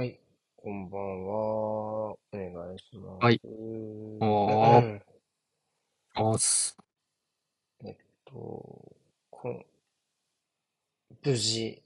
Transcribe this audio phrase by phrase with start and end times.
[0.00, 0.18] はい、
[0.56, 1.32] こんばんは。
[1.34, 3.22] お願いします。
[3.22, 3.38] はい。
[3.44, 5.00] おー、
[6.16, 6.74] おーす。
[7.84, 8.96] えっと、
[9.28, 9.66] こん、
[11.22, 11.82] 無事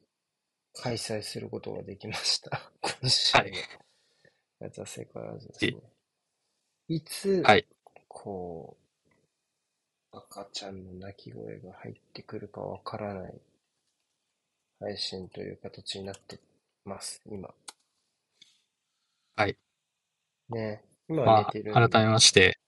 [0.74, 2.70] 開催することができました。
[3.02, 3.52] 今週のはい。
[4.60, 5.74] やつはセカラジですね。
[6.86, 7.66] いつ、はい。
[8.06, 8.76] こ
[10.12, 13.40] う、赤ちゃんの泣き声が入ってくるかわからない
[14.78, 16.38] 配信という形になって
[16.84, 17.52] ます、今。
[19.36, 19.56] はい。
[20.50, 20.84] ね。
[21.08, 21.88] 今は寝まあ、てるんで。
[21.88, 22.58] 改めまして、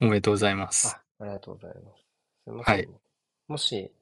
[0.00, 0.88] おめでとうございます。
[0.88, 2.02] あ、ありがとうございます。
[2.44, 2.88] すいませんい。
[3.46, 3.92] もし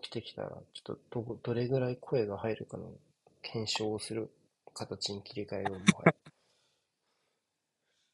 [0.00, 2.92] 起きてきたら、ちょっとど、どれぐらい声が入るかの
[3.42, 4.30] 検証をする
[4.74, 6.14] 形に切り替えようもはや。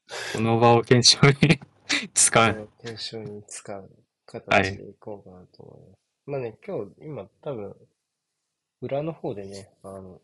[0.33, 1.59] この場を検証に
[2.15, 2.69] 使う。
[2.81, 4.63] 検証に使うはい。
[4.65, 5.99] 形でいこうかなと思います。
[6.25, 7.75] まあね、今日、今多分、
[8.81, 10.19] 裏の方でね、あの、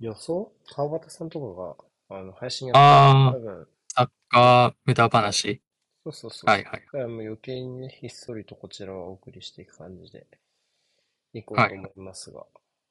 [0.00, 5.34] 予想川端さんとかが、あの、配信やってるんで、あー、多分、サッカー無駄はい。
[5.34, 5.62] 話
[6.04, 6.52] そうそうそう。
[6.52, 6.90] はいはい。
[6.92, 10.26] だからもう余計にね、ひっそりとこちらはお送りしていく感じで
[11.32, 11.68] いこうはい。
[11.68, 12.44] と思いますが、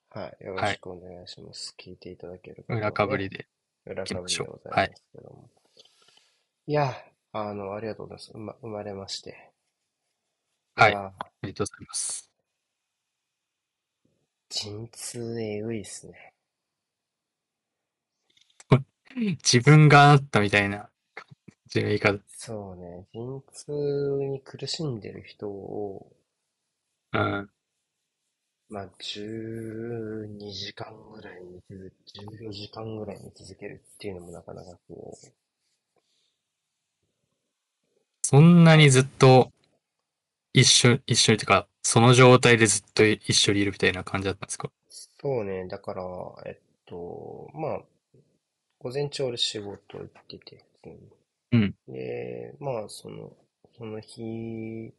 [0.09, 0.43] はい。
[0.45, 0.75] よろはい。
[0.75, 1.75] しくお願いします。
[1.79, 3.45] 聞いていただける方裏かぶりで
[3.87, 4.45] 裏かぶりで。
[4.45, 4.95] ございまはい。
[4.95, 5.49] すけども。
[6.67, 6.93] いや、
[7.31, 8.31] あの、ありがとうございます。
[8.31, 9.51] うま、生まれまして。
[10.77, 10.91] いはい。
[10.91, 12.31] や、ありがとうございます。
[14.49, 16.33] 陣痛えぐいっすね。
[19.43, 21.25] 自分があったみたいな感
[21.67, 22.19] じの言い方。
[22.29, 23.71] そうね、陣痛
[24.29, 26.09] に苦しんでる人を、
[27.11, 27.49] うん。
[28.69, 35.27] まあ、12時間ぐらいに続14時間ぐらいに続けるっていうのもなかなかこう、
[38.21, 38.91] そんなにはい。
[38.91, 39.51] ずっと
[40.51, 44.69] 一緒、一緒にというか、その状態でずっと一緒にいるみたいな感じだったんですか？
[45.21, 46.03] そうね、だから、
[46.45, 47.81] えっと、まあ、
[48.87, 50.65] 午前中俺仕事行ってて、
[51.51, 51.75] うん。
[51.87, 51.93] に。
[51.93, 53.35] で、まあ、その、
[53.77, 54.93] その日に、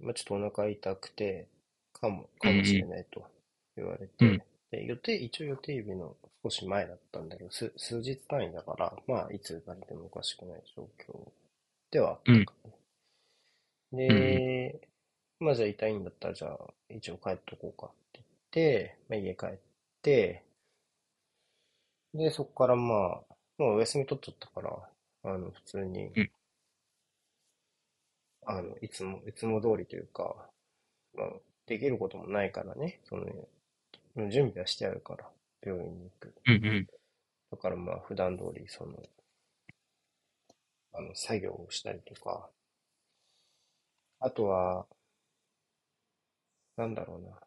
[0.00, 1.48] まあ、ちょっとお腹痛くて、
[1.92, 3.26] かも、かもしれうんないと
[3.76, 4.28] 言われうん。
[4.28, 4.38] うん。
[4.38, 11.32] て、で、予定、一応予定日の少し前だったんだけど、数、数日単位だから、まあ、いつ生まれてもおかしくない状況
[11.90, 12.44] ではあっうん。
[12.44, 12.70] たから
[14.08, 14.26] うん。
[14.28, 14.44] ね。
[14.78, 14.88] で、
[15.40, 16.58] まあ、じゃあ痛いんだったら、じゃあ、
[16.90, 19.58] 一応帰っとこうかって言って、まあ、家帰っ
[20.02, 20.44] て、
[22.14, 22.94] で、そこからま
[23.28, 24.88] あ、もうお休み取っちゃったから、
[25.24, 26.30] あの、普通に、うん。
[28.46, 30.48] あの、いつも、いつも通りというか、
[31.14, 31.28] まあ、
[31.66, 33.26] できることもないからね、その、
[34.30, 35.30] 準備はしてあるから、
[35.62, 36.34] 病院に行く。
[36.46, 36.54] うん。
[36.54, 36.86] うん。
[37.50, 39.02] だからまあ、普段通り、その、
[40.94, 42.48] あの、作業をしたりとか、
[44.18, 44.88] あとは、
[46.76, 47.40] なんだろうな。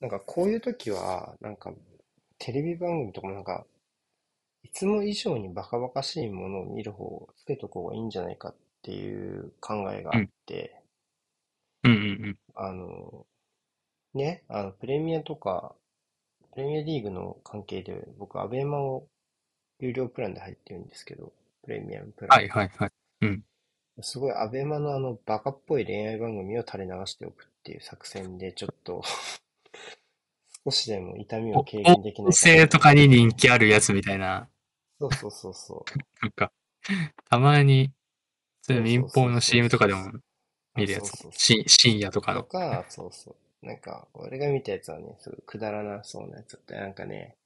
[0.00, 1.72] なんかこういう時は、なんか、
[2.40, 3.66] テレビ番組とかもなんか、
[4.62, 10.30] いつも以上にバカバカしいものを見る方をつけとこうがいいんじゃないかっていう考えがあっうん。
[10.46, 10.82] て、
[11.84, 11.92] うん。
[11.92, 11.94] う
[12.30, 12.38] ん。
[12.54, 13.26] あの、
[14.14, 15.74] ね、あの、プレミアとか、
[16.54, 19.06] プレミアリーグの関係で、僕、アベマを
[19.78, 22.38] 有料プランで入ってるんですけど、プレミアムプラン。
[22.38, 22.90] はいはいはい。
[23.20, 23.44] うん。
[24.00, 29.02] すごい、アベマのあの、バカっぽい恋愛番組を垂れ流しておくっていう作戦で、ちょっと
[30.64, 32.78] 少しでも痛みを、軽減できないかな校生と。
[32.78, 34.48] かに人気あるやつみたいな、
[35.00, 35.98] そうそうそうそう。
[36.22, 36.52] なんか、
[37.28, 37.92] たまに、
[38.62, 39.78] そういうそうそ民放の CM と。
[39.78, 40.12] かでも、
[40.76, 41.12] 見るやつ。
[41.32, 42.20] 深夜と。
[42.20, 42.42] かの。
[42.42, 43.66] とか、そうそう。
[43.66, 47.36] なんか、俺が見たやつはね、すごいくだらなそうなやつだって、なんかね、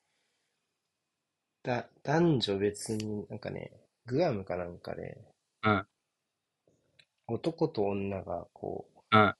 [1.62, 3.72] だ、男女別になんかね、
[4.06, 5.18] グアムかなんかで、
[5.62, 5.86] うん。
[7.26, 9.34] 男と女がこう、うん。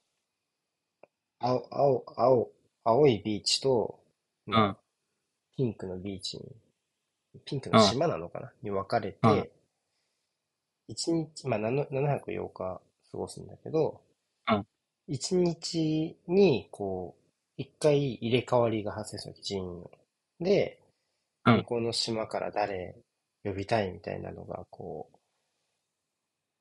[1.39, 2.51] 青、青、青、
[2.85, 3.99] 青いビーチと、
[4.47, 4.77] まあ、うん。
[5.57, 6.43] ピンクのビーチに、
[7.45, 7.79] ピンクのうん。
[7.79, 9.45] 島なのかなに分かれうん。
[9.45, 9.51] て、
[10.87, 12.81] 一日、まあ、7、7泊8日
[13.11, 14.01] 過ごすんだけど、
[14.47, 14.65] うん。
[15.07, 17.23] 一日に、こう、
[17.57, 19.89] 一回入れ替わりが発生する人員の。
[20.39, 20.79] で、
[21.45, 21.63] 向うん。
[21.63, 22.95] こうの島から誰
[23.43, 25.17] 呼びたいみたいなのが、こう、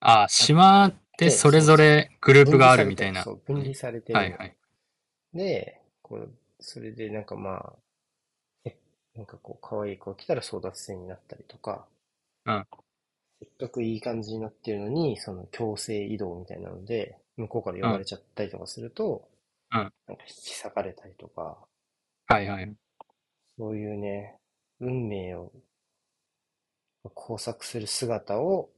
[0.00, 1.60] あ、あっ島ってて、それ。
[1.60, 2.84] ぞれグループ分がある。
[2.84, 3.24] るみたいな。
[3.24, 4.20] そう、分離されてるの。
[4.20, 4.56] はいはい。
[5.34, 5.82] で、
[6.14, 6.30] こう、
[6.60, 7.72] それでなんかまあ、
[8.64, 8.76] え、
[9.14, 11.86] なんかこう、可愛い子が来たら争奪戦になったりとか、
[12.46, 12.66] うん。
[13.40, 17.98] せっかくいい感じになってるのに、その強制移動みたいなので、向こうから呼ばうん。
[18.00, 19.28] れちゃったりとかすると、
[19.72, 19.92] うん。
[20.08, 21.58] なんか引き裂かれたりとか、
[22.26, 22.74] はいはい。
[23.58, 24.38] そういうね、
[24.78, 25.50] 運命を
[27.16, 28.68] 交錯する姿を、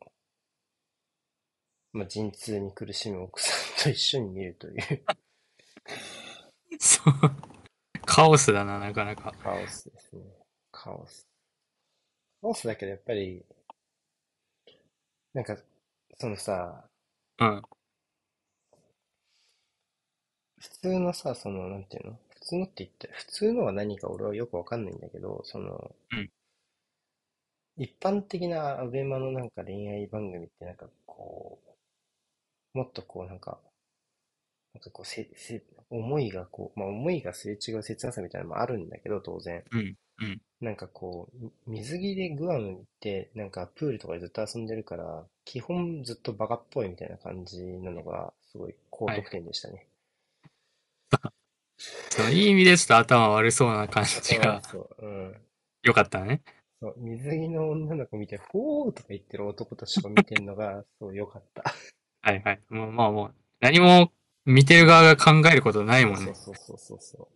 [1.93, 5.05] まあ、陣痛に苦しむ奥さんと一緒に見るという。
[6.79, 7.15] そう。
[8.05, 9.33] カオスだな、なかなか。
[9.43, 10.23] カオスですね。
[10.71, 11.27] カオス。
[12.41, 13.45] カオスだけどやっぱり、
[15.35, 15.57] なんか、
[16.19, 16.89] そのさ、
[17.39, 17.63] うん、
[20.59, 22.19] 普通のさ、その、なんていうの？
[22.31, 26.31] 普通のって言って、普通のは何か俺はよくわかんないんだけど、その、うん、
[27.77, 31.59] 一般的なアベマのなんか恋愛番組ってなんかこ
[32.75, 33.59] う、もっとこうなんか、
[34.77, 39.65] なんかこうせ、せ、思いがこう、まあ思いがすれ違う切なさみたいなのもあるんだけど、当然。
[39.73, 40.41] うん、うん。
[40.61, 49.87] なんかこう、水着でグアム行って、なんかプールとかでずっと遊んでるから、基本ずっとバカっぽいみたいな感じなのが、すごい高得点でしたね。
[51.79, 55.37] そのいい意味でちょっと頭悪そうな感じがそう、うん。
[55.85, 56.43] よかったね。
[56.83, 61.65] そう、水着の女の子見て、ほーとか言ってる男たちを見てんのが、そう、よかった。
[62.27, 62.61] はいはい。
[62.69, 64.13] もう、まあもう、何も
[64.47, 66.33] 見てる側が考えることないもんね。
[66.35, 67.29] そうそうそうそう。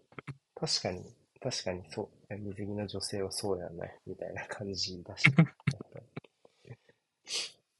[0.54, 1.04] 確かに、
[1.42, 2.34] 確かにそう。
[2.38, 5.24] 水着の女性はそうやないみたいな感じだし。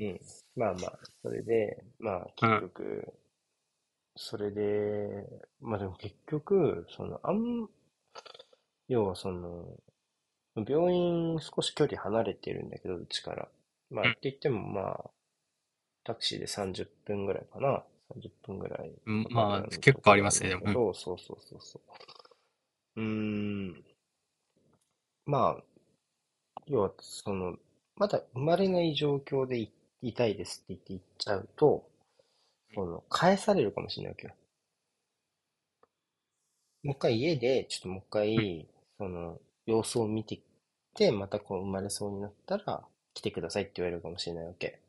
[0.00, 0.20] うん。
[0.56, 3.12] まあまあ、それで、まあ結局、うん、
[4.16, 5.26] それで、
[5.60, 7.68] まあでも結局、その、あん、
[8.88, 9.78] 要はその、
[10.56, 13.48] 病院少し距離離れてるんだけど、うちから。
[13.90, 15.10] まあって言ってもまあ、
[16.02, 17.84] タクシーで30分ぐらいかな。
[18.14, 18.92] 30分ぐらい。
[19.04, 20.72] まあ、結構ありますね、でも。
[20.72, 21.80] そうそうそうそ
[22.96, 23.00] う。
[23.00, 23.84] うーん。
[25.26, 25.62] まあ、
[26.66, 27.56] 要は、その、
[27.96, 29.70] まだ生まれない状況でい
[30.02, 31.88] いたいですって言って行っちゃうと、
[32.74, 34.34] その、返されるかもしれないわけよ。
[36.82, 38.68] もう一回家で、ちょっともう一回、
[38.98, 40.42] その、様子を見てき
[40.94, 42.84] て、またこう生まれそうになったら、
[43.14, 44.80] 来てくださいって言われるかもしれないわけ。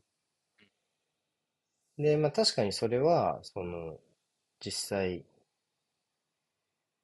[2.02, 3.98] で、まあ確かにそれは、その、
[4.60, 5.26] 実際、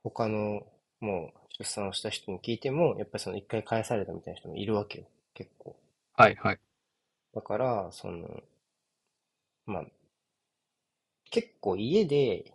[0.02, 0.66] 他の、
[1.02, 5.06] もう出産をした人に聞いても、やっぱりその一回返されたみたいな人もいるわけよ、
[5.36, 5.76] 結構。
[6.18, 6.60] はいはい。
[7.34, 8.44] だから、その、
[9.68, 9.86] まあ、
[11.32, 12.52] 結構家で、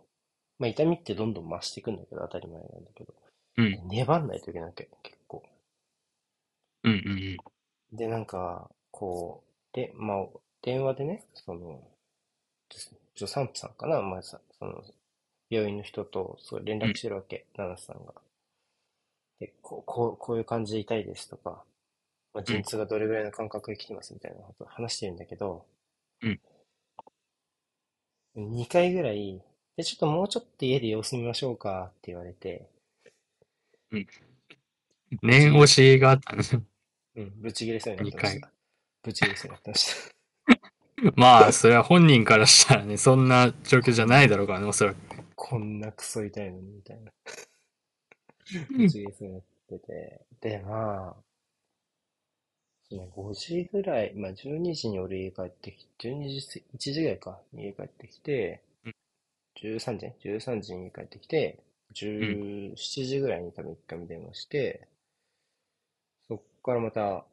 [0.59, 3.13] まあ痛みってどんどん増していくんだけど、当たり前なんだけど、
[3.57, 3.83] うん。
[3.89, 5.43] 粘んないといけないわけ、結構。
[6.83, 7.43] うんうんうん。
[7.93, 9.41] で、なんか、こ
[9.71, 10.25] う、で、まあ、
[10.61, 11.81] 電話でね、その、
[13.15, 14.83] 助産婦さんかな、まあさ、その、
[15.49, 18.13] 病院の人とすごい連絡してるわけ、七瀬さんが。
[19.39, 21.63] で、こう、こう、こういう感じで痛いですとか、
[22.33, 25.65] まあ、陣痛がどれぐらいの間隔で来てますみたいなこと話してるんだけど、
[26.21, 26.39] うん。
[28.35, 29.41] 2回ぐらい、
[29.77, 32.67] で、ちょっともうちょっと家で様子見ましょうかって言われて、
[33.91, 34.07] うん。
[35.21, 36.63] 念押しがあったんですよ。
[37.15, 38.51] うん、ぶち切れそうになってました。
[39.03, 40.12] ぶち切れそうになってました。
[41.15, 44.97] まあ、それは本人からしたらね、そんな状況じゃないだろうからね、おそらく。
[45.35, 47.11] こんなクソ痛いのに、みたいな。
[48.77, 50.21] ぶち切れそうになってて。
[50.39, 51.15] で、まあ、
[52.91, 58.61] 5時ぐらい、まあ12時に俺家帰ってきて、12時、1時ぐらいか、家帰ってきて、
[59.61, 61.59] 13時 ?13 時に家帰ってきて、
[61.93, 64.87] 17時ぐらいに多分一回目電話して、
[66.27, 67.25] そっからまた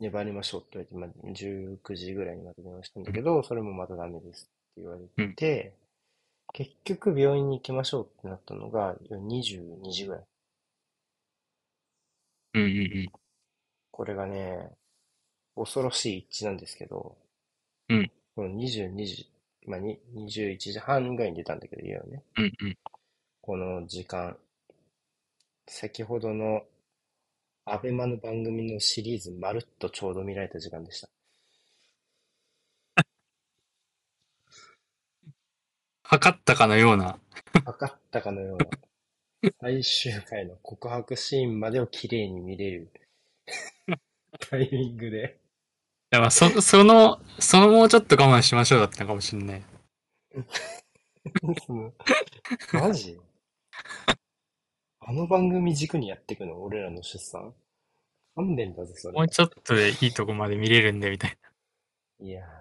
[0.00, 5.74] 粘りましょうって言われて、まあ、19時ぐらいにまた電話したんだけど、それもまたダメですって言われて、
[6.52, 10.24] 結局病院に行きましょうってなったのが22時ぐらい。
[12.54, 13.12] うんうんうん。
[13.90, 14.70] これがね、
[15.54, 17.16] 恐ろしい一致なんですけど、
[17.88, 18.10] うん。
[18.34, 19.30] この22時、
[19.66, 22.22] まあ、21時半ぐらいに出たんだけど、家をね。
[22.38, 22.78] うんうん。
[23.42, 24.36] この時間、
[25.68, 26.62] 先ほどの
[27.72, 31.08] アベマの番組のシリーズまるっとちょうど見られた時間でした。
[36.02, 37.20] 測ったかのような。
[37.64, 38.66] 測ったかのような。
[39.60, 42.90] 最終回の告白シーンまでを綺麗に見れる
[44.40, 45.38] タイミングで。
[46.12, 49.62] いやまあそ、その、そのもうちょっと我慢しましょうだったのかもしんない。
[52.72, 53.20] マジ？
[55.00, 57.54] あの番組軸にやっていくの俺らの出産
[58.34, 59.14] 勘弁だぜ、それ。
[59.14, 62.26] もうちょっとでいいとこまで見れるんで、みたいな。
[62.26, 62.60] いやー。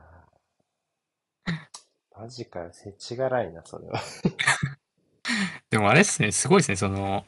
[2.19, 4.01] マジかよ、せちがらいな、それは。
[5.69, 7.25] でもあれっすね、すごいですね、その、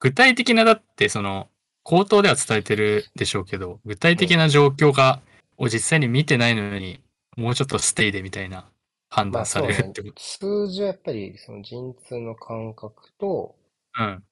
[0.00, 1.48] 具体的な、だって、その、
[1.84, 5.22] 口頭では伝えてるでしょうけど、具体的な状況が、
[5.56, 7.00] を実際に見てないのに、
[7.36, 8.68] もうちょっとステイでみたいな
[9.08, 13.54] 判断されるってこと、まあね、数字はやっぱり、その陣痛の感覚と、
[13.98, 14.24] うん。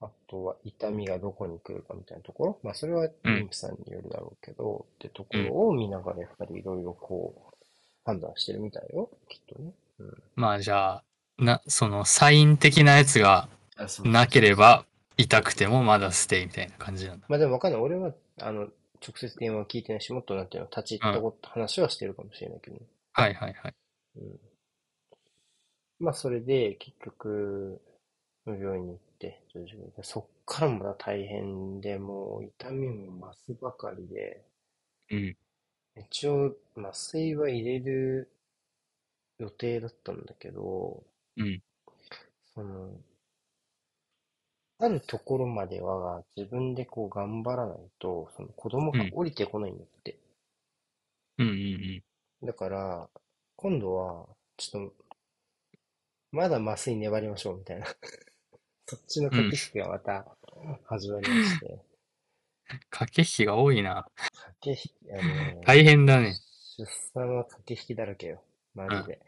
[0.00, 2.58] あとは痛みがどこに来るかみたいなところ？
[2.62, 7.66] まあそれは妊婦さんによるだろうけど、ってところを見ながらやっぱりいろいろこう
[8.04, 9.10] 判断してるみたいよ。
[9.28, 9.72] きっとね。
[9.98, 10.22] うん。
[10.36, 11.04] まあじゃあ、
[11.38, 14.84] な、その、サイン的なやつがあ、そうなければ、
[15.16, 17.26] 痛くてもまだステイみたいな感じなんだ。
[17.28, 17.80] まあでもわかんない。
[17.80, 18.68] 俺は、あの、
[19.04, 22.82] 直接電話聞いてないし、もっとなんていうの、立ち入ったこと、話はしてるかもしれないけどね。
[23.12, 23.74] はいはいはい。
[24.16, 24.40] うん。
[26.00, 27.80] まあそれで、結局、
[28.56, 29.42] 病院に行って、
[30.02, 34.44] そっからもまだ大変で、もう痛みも増すばかりで、
[35.10, 35.36] うん。
[35.96, 38.30] 一応麻酔は入れる
[39.38, 41.02] 予定だったんだけど、
[41.36, 41.62] うん。
[42.54, 43.00] その、
[44.80, 50.18] あるところまでは自分でこう頑張らないと、その子供が降りてこないんだって。
[51.38, 52.02] うんうん
[52.42, 53.08] だから、
[53.56, 54.26] 今度は、
[54.56, 55.08] ちょっと、
[56.30, 57.86] まだ麻酔粘りましょうみたいな。
[58.90, 60.24] そっちの駆け引きがまた
[60.86, 61.66] 始まりまして。
[61.66, 62.80] うん。
[62.88, 64.06] 駆け引きが多いな。
[64.16, 65.16] 駆け引き、あ
[65.56, 66.34] のー大変だね。
[66.78, 68.42] 出産は駆け引きだらけよ。
[68.74, 69.20] マジで。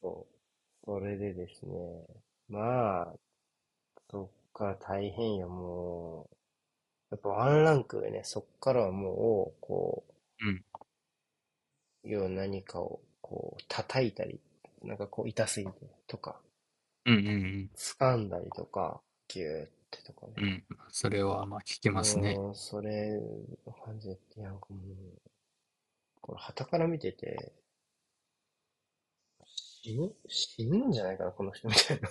[0.00, 0.34] そう。
[0.86, 1.76] それでですね。
[2.48, 3.14] まあ、
[4.10, 6.36] そっから大変よ、もう。
[7.10, 10.04] やっぱワンランク上ね、そっからはもう、こ
[10.40, 10.64] う、うん。
[12.04, 14.40] 要は何かを、こう、叩いたり、
[14.82, 15.72] なんかこう、痛すぎて
[16.06, 16.40] とか、
[17.06, 20.32] うんうん掴んだりとか、ギューってとかね。
[20.36, 20.44] うん。
[20.46, 20.64] うん。
[20.90, 22.34] それはまあ聞きますね。
[22.34, 23.20] もう、それ、
[23.84, 25.30] 感じで、なんかもう、
[26.20, 27.52] これ、傍から見てて、
[29.46, 32.08] 死ぬ、死ぬんじゃないかな、この人みたいな。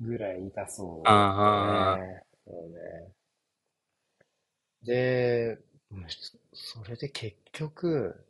[0.00, 1.98] ぐらい痛そうあああ。
[2.46, 3.12] そうね。
[4.82, 5.58] で、
[6.52, 8.26] それで結局、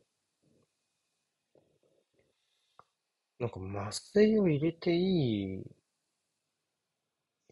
[3.45, 5.63] なんか麻酔を入れていい、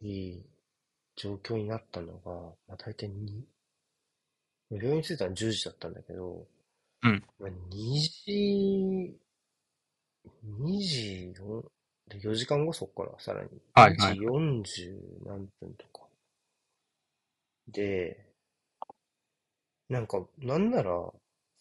[0.01, 0.09] い
[0.39, 0.43] い
[1.17, 2.31] 状況になったのが、
[2.67, 3.45] まあ、大体に、
[4.71, 6.47] 病院に着いたのは10時だったんだけど、
[7.03, 7.23] うん。
[7.39, 9.19] まあ、2時、
[10.47, 11.71] 2時よ
[12.09, 14.15] で4時間後そっからさらに、はいはい。
[14.15, 16.07] 2時40何分とか。
[17.69, 18.25] で、
[19.89, 20.91] なんか、なんなら、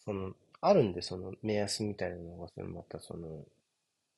[0.04, 3.44] その、あるんで、その目安みたいなのが、そのまたその、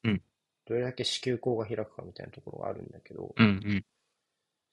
[0.04, 0.22] うん
[0.66, 3.84] どれだけ子宮口が開くかみたいなところがあるんだけど、うんうん。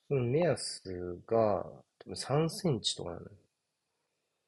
[0.08, 1.66] その目安が、
[2.00, 3.32] 多分3センチとかなのよ。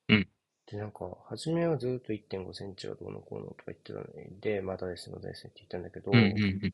[0.09, 0.27] うん
[0.65, 6.73] で、なんか、初めはずっと1.5センチがどうのこうのとか言ってたのに、で、またです、またですって言ったんだけど、うんうんうん。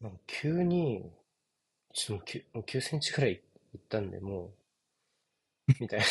[0.00, 1.10] なんか急に、
[1.92, 4.46] ちょっともう 9, もう9センチくらいいったんで、も
[5.68, 6.06] う、みたいな。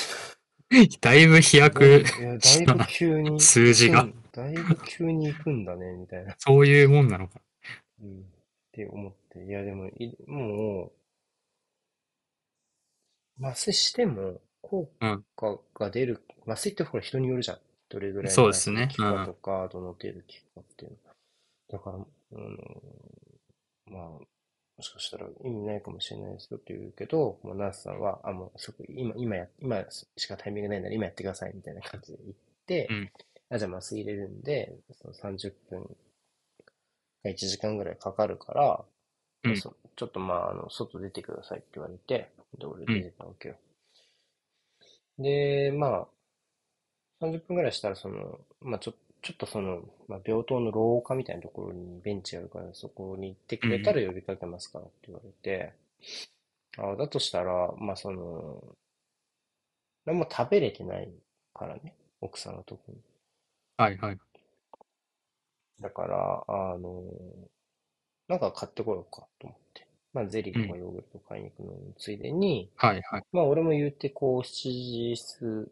[1.02, 6.36] だいぶ飛躍いや、だいぶ急に、数字がうんだいぶ急に行くんだね、みたいな。
[6.38, 7.42] そういうもんなのか。
[8.02, 8.22] うん。
[8.22, 8.24] っ
[8.72, 10.92] て思って、いや、でも、いも
[13.40, 15.26] う、麻酔しても、効うん。
[15.36, 17.60] 果が出る、麻酔ってほら人によるじゃん。
[17.90, 20.98] どれぐらいの効くかとか、どの程度効くかっていうの。
[21.70, 21.98] だから、
[22.32, 22.58] うん、
[23.88, 24.26] まあ、
[24.80, 29.84] もしかしたら意味ないかもしれないですよって言うけど、もうナースさんは、あ、もうそこ、今、今や、今
[30.16, 33.12] しかタイミングないなら今やってくださいみたいな感じで言って、うん
[33.50, 35.90] あ、じゃあ麻酔入れるんで、その30分か
[37.26, 38.86] 1時間ぐらいかかるから、
[39.44, 43.56] うんそちょっとまあ、あの、外出てくださいって言われて、で、俺出てたわけよ。
[45.18, 46.08] で、ま
[47.22, 55.74] あ、30分ぐらいしたら、その、まあ、ちょ、ちょっとその、まあ、病棟の廊下みたいなところにベンチがあるから、そこに行ってくれたら呼びかけますからって言われて、
[56.78, 58.64] あだとしたら、まあ、その、
[60.06, 61.10] 何も食べれてない
[61.54, 62.98] からね、奥さんのとこに。
[63.78, 64.18] はいはい。
[65.82, 67.04] だから、あの、
[68.28, 69.88] なんか買ってこようかと思って。
[70.14, 73.24] まあ、ゼリーとかヨーグルト買いに行くのについでに、はいはい。
[73.32, 75.70] まあ、俺も言って、こう、7時す、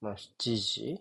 [0.00, 1.00] まあ、7時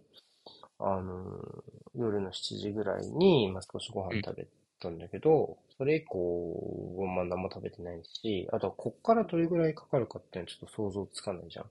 [0.79, 1.63] あの、
[1.95, 4.47] 夜の7時ぐらいに、まあ、少しご飯食べ
[4.79, 11.65] たんだけど、それ以降、まあ、何も食べてないし、あとは、こっからどれぐらいかかるかっていうのはちょっと想像つかないじゃん。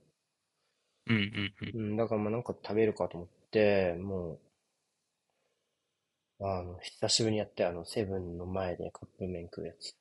[1.07, 1.91] うんうんうん。
[1.91, 4.39] うん、だからまあなんか食べるかと思って、も
[6.39, 9.95] う、あの、久しぶりにやって、あの、セブンの前でカップ麺食うやつ。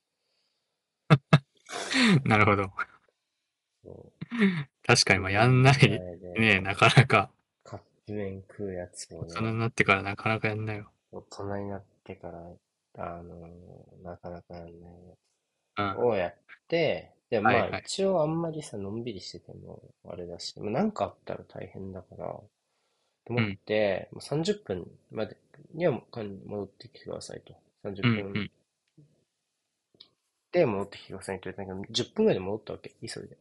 [2.25, 2.71] なるほど。
[3.85, 4.13] そ
[4.87, 5.23] 確かにう。
[5.23, 5.77] まあやんない
[6.39, 7.31] ねなかなか。
[8.09, 10.91] 麺食うやつを大人ね、になってからなかなかやんないよ。
[11.11, 12.53] 大人になってから、
[12.99, 13.49] あの、
[14.03, 15.15] なかなかやんないや
[15.77, 15.87] うん。
[15.95, 16.35] つをやっ
[16.69, 22.51] て、で、まあはいはい一応あんまりさ、のんびりしててもあれだし、まあなんかあったら大変だから、と
[23.31, 25.37] 思って、もう30分まで
[25.75, 25.93] には
[26.47, 27.55] 戻ってきてくださいと。
[27.83, 28.51] 30うんう分ん。
[30.51, 33.39] で戻ってきてくださいって言われたけど、10分ぐらいで戻ったわけ、急いで。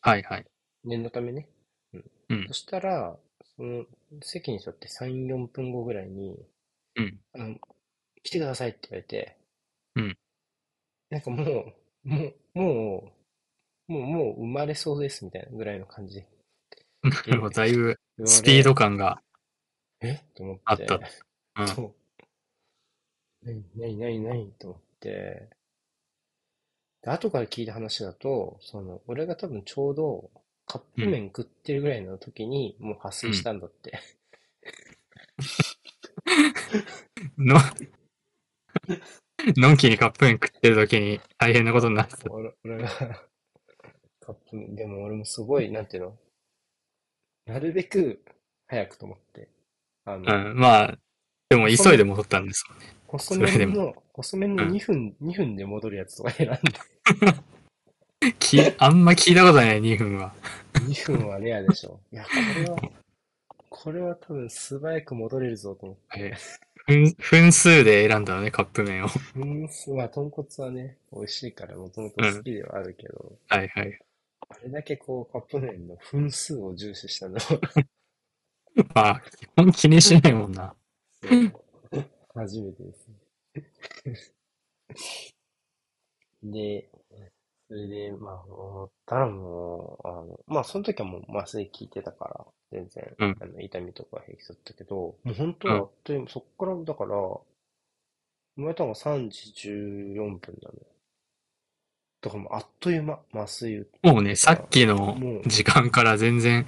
[0.00, 0.46] はいはい。
[0.84, 1.48] 念のためね。
[1.92, 2.04] うん。
[2.28, 3.16] うんそしたら、
[3.58, 3.84] その
[4.22, 6.38] 席に座って3、4分後ぐらいに、
[6.94, 7.18] うん。
[7.34, 7.56] あの、
[8.22, 9.36] 来てくださいって言われて、
[9.96, 10.16] うん。
[11.10, 13.12] なんかもう、もう、も
[13.88, 16.24] う、もう、もう生まれそうですみたいなぐらいの感じ。
[17.02, 19.20] なるほど、だいぶスピード感が
[20.00, 20.20] え？
[20.36, 20.62] と思って。
[20.64, 21.00] あった。
[21.56, 21.68] うん。
[21.68, 21.82] そ
[23.42, 23.46] う。
[23.46, 25.48] なになになになにと思って。
[27.02, 30.30] で、後から聞いた話だと、その、俺が多分ちょうど
[30.68, 33.98] カップ麺食ってるぐらいの時にもう発生したんだって。
[37.38, 37.56] の、
[39.56, 42.30] のんきにカップ麺食ってる時に大変なことになってた。
[42.30, 42.88] 俺俺が
[44.20, 46.18] カップ麺、でも俺もすごい、なんていうの？
[47.46, 48.22] なるべく
[48.66, 49.48] 早くと思って。
[50.04, 50.58] あの、うん。
[50.58, 50.98] まあ、
[51.48, 52.94] でも急いで戻ったんですよね。
[53.06, 56.58] 細麺の、細麺のうん2分、2分で戻るやつとか選んで、
[58.48, 60.32] き、あんま聞いたことない2分は。
[60.74, 62.00] 2分はレアでしょ。
[62.10, 62.78] いや、これは、
[63.68, 66.34] これは多分素早く戻れるぞと思って。
[66.86, 69.08] 分、分数で選んだのね、カップ麺を。
[69.36, 73.98] うん、まあ、豚骨はね、美味しいからもともと好きではあるけど、はいはい。
[74.48, 77.60] あれだけこう、カップ麺の分数を重視したのは、
[78.94, 80.74] まあ、基本気にしないもんな。
[82.34, 83.14] 初めてですね。
[86.42, 86.88] で、
[87.68, 97.10] それで、まあ、思ったらもう、あの、まあ、その時はもう麻酔効いてたから、全然、うんあの、痛みとか平気だったけど、もう本当はあっという間、そっから、だから、
[98.56, 100.86] 生まれたのが3時14分なのよ。
[102.20, 106.66] だからもうあっという間、麻酔打ってもうね、さっきのもう時間から全然、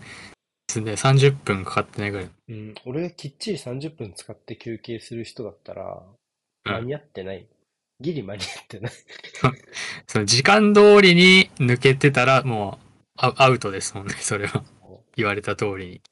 [0.69, 2.30] ですね、30分かかってないぐらい。
[2.49, 6.21] うん、俺がきっちり30分使って休憩する人だったら、うん
[6.62, 7.49] 間に合ってない。
[8.00, 8.92] ギリ間に合ってない。
[10.07, 14.64] その時間通りに抜けてたら、もうアアウトですもんね、それは。
[15.16, 16.02] 言われた通りに。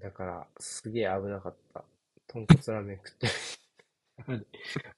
[0.00, 1.84] だから、すげえ危なかった。
[2.28, 3.28] 豚骨ラーメン食って。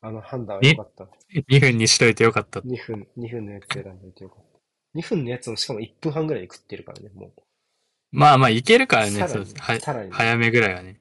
[0.00, 1.08] あの判断は良かった。
[1.48, 2.60] 2分にしといてよかった。
[2.60, 4.58] 2分、2分のやつ選んでおいてよかった。
[4.98, 7.32] 2分のやつもしかも1分半ぐらいで食ってるからね、もう。
[8.12, 11.00] まあまあ、いけるからね、さらに早めぐらいはね。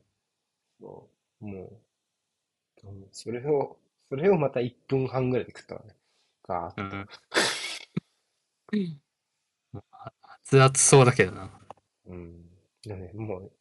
[0.79, 1.09] も
[1.41, 1.82] う、
[2.83, 3.77] うんそれを、
[4.09, 5.95] それをまた1分半ぐらいで食ったからね。
[6.47, 7.07] ガーッ
[8.73, 9.01] うん。
[10.43, 11.49] 熱々そうだけどな。
[12.07, 12.45] うん。
[12.83, 13.51] でもね、もう、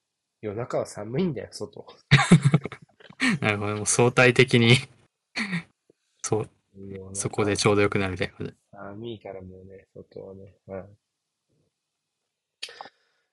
[0.40, 1.86] 夜中は寒いんだよ、外。
[3.40, 4.74] なるほど、もう相対的に
[6.22, 6.50] そう、
[7.14, 8.52] そこでちょうどよくなるみたいな。
[8.72, 10.56] 寒いからもうね、外はね。
[10.66, 10.84] はい。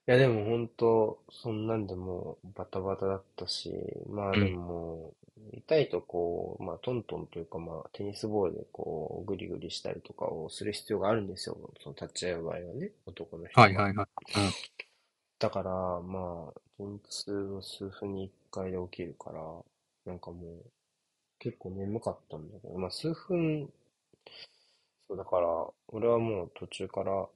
[0.10, 3.72] いや、でも本当、そんなんでもうバタバタだったし、
[4.08, 5.14] まあでも、
[5.54, 11.58] 痛いとこう、まあトントンというかまあテニスボールでこう、グリグリしたりとかをする必要があるんですよ。
[11.84, 13.68] その立ち会う場合はね、男の人は。
[13.68, 14.08] はいはいはい。
[15.40, 15.72] だから、
[16.02, 19.42] まあ、陣痛の数分に一回で起きるから、
[20.06, 20.66] なんかもう、
[21.40, 23.70] 結構眠かったんだけど、まあ数分、
[25.10, 27.28] そうだから、俺はもう途中から、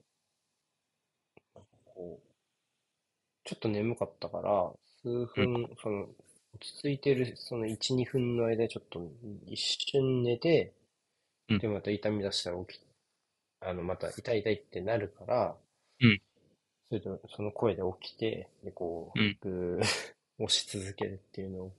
[1.86, 2.34] こう、
[3.46, 6.08] ちょっと眠かったから、数分、その、
[6.56, 9.12] 落ち着いてる、その1、2分の間、ちょっと
[9.48, 10.74] 一瞬寝て、
[11.50, 11.58] うん。
[11.60, 12.82] で、また痛み出したら起き、
[13.62, 15.58] あの、また痛い痛いってなるから、
[16.02, 16.22] うん。
[16.90, 19.38] それと、その声で起きて、で、こう、うん。
[19.42, 19.84] ぐー
[20.40, 21.72] 押し続けるっていうのを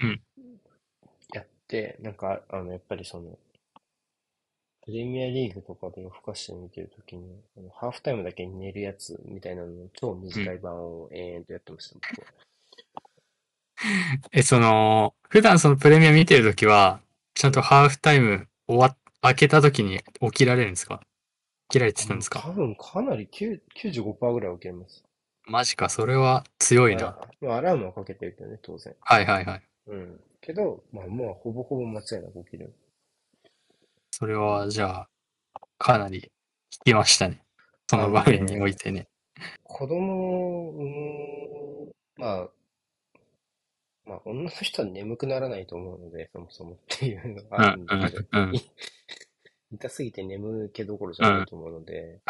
[0.00, 0.20] うん、
[1.34, 3.38] やって、なんか、あの、やっぱりその、
[4.82, 12.47] プレミアリーグとかで夜更かして見てるときに、あのハーフタイムだけに寝るやつみたいなのの超短い版を延々とやってました、僕は
[14.32, 17.00] え、その、普段そのプレミア見てるときは、
[17.34, 21.00] ちゃんとハーフタイム終わっ、開けたときに起きられるんですか？
[21.70, 22.40] 起きられてたんですか？
[22.40, 25.04] 多分かなり9 95%ぐらい起きれます。
[25.46, 27.08] マジか、それは強いな。
[27.08, 28.94] あまあアラームはかけてるけどね、当然。
[29.00, 29.62] はいはいはい。
[29.86, 30.20] うん。
[30.40, 32.74] けど、まあ、もうほぼほぼ間違いなく起きる。
[34.10, 35.06] それは、じゃ
[35.54, 36.28] あ、かなり効
[36.84, 37.42] きましたね。
[37.88, 39.08] その場面においてね。
[39.62, 40.84] 子供を産
[41.86, 42.48] む、まあ、
[44.08, 48.60] まあ、女の人は眠くならないと思うので、そもそもっていうのがあるんだけど、うんうんうん
[49.70, 52.22] 痛すぎて眠気どころじゃないと思うので、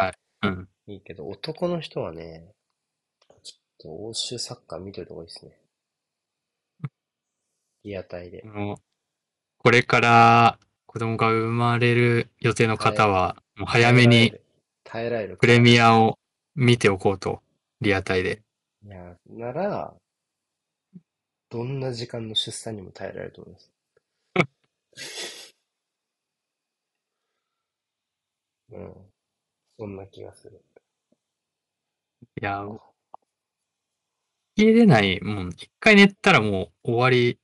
[0.42, 0.68] うん。
[0.88, 2.52] いいけど、男の人はね、
[3.44, 5.52] ちょっと欧州サッカー見てるとこいいですね。
[7.84, 8.42] リアタイで。
[9.58, 14.34] これから子供が生まれる予定の方は、もう早めに
[14.82, 15.36] 耐えられる。
[15.36, 16.18] プレミアを
[16.56, 17.40] 見ておこうと、
[17.80, 18.42] リアタイで。
[18.84, 19.94] いや、なら、
[21.50, 23.70] どんな時間の出産にも耐えられると思います？
[28.70, 28.94] うん。
[29.78, 30.62] そんな気がする。
[32.40, 32.64] いや、
[34.56, 35.48] きれないもん。
[35.50, 37.40] 一回寝たらもう終わり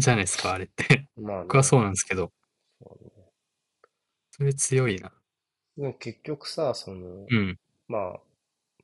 [0.00, 1.08] じゃないですか、あれって。
[1.16, 1.48] まあね。
[1.48, 2.32] 僕はそうなんですけど、
[2.80, 3.32] そうね
[4.30, 5.12] それ強いな。
[5.76, 7.58] でも結局さ、その、うん。
[7.88, 8.20] まあ、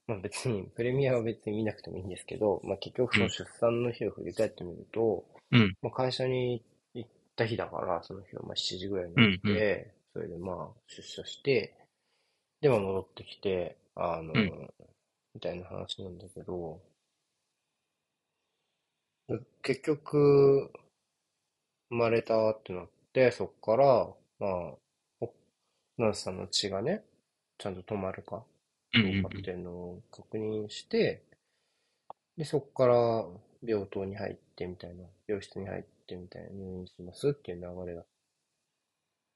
[0.09, 5.75] まあ別に、プレミアは別に見なくてもいいんですけど、まあ結局その出産の日を振り返ってみると、うん。
[5.83, 11.75] まあ会社に行った日だから、その日はまあ7時ぐらいに起きて、それでまあ出社して、
[12.61, 14.71] でまあ戻ってきて、あの、うん。
[15.35, 16.81] みたいな話なんだけど、
[19.63, 20.73] 結局、
[21.91, 24.51] 生まれたってなって、そっから、まあ、
[25.21, 25.35] お
[25.99, 27.05] ナースさんの血がね、
[27.59, 28.45] ちゃんと止まるか、
[28.93, 31.23] かっていうのを確認して、
[32.37, 33.27] で、そこから
[33.63, 38.07] 病棟に入ってみたいな、病室に入ってみたいな、入院しますっていう流れだっ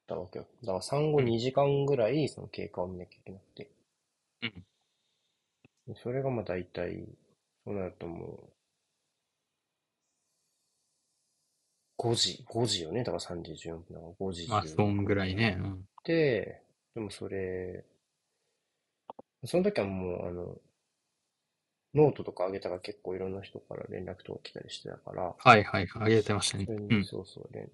[0.06, 0.46] たわけよ。
[0.62, 3.70] だから産後うん2時間ぐらいその経過を見なきゃいけなくて。
[4.42, 4.64] うん
[5.86, 7.08] でそれがまあ大体、
[7.64, 8.52] そうなるともう、
[11.98, 13.04] 5時、5時よね。
[13.04, 15.56] だから3時14分だから5時まあ、そんぐらいね。
[15.58, 15.88] うん。
[16.04, 16.62] で、
[16.94, 17.84] でもそれ、
[19.44, 20.56] その時はもう、あの、
[21.94, 26.66] ノートとかあげたら結構いろんな人から連絡とか来たりしてたから、はいはい、あげてましたね。
[26.68, 27.04] うん。
[27.04, 27.68] そうそう、連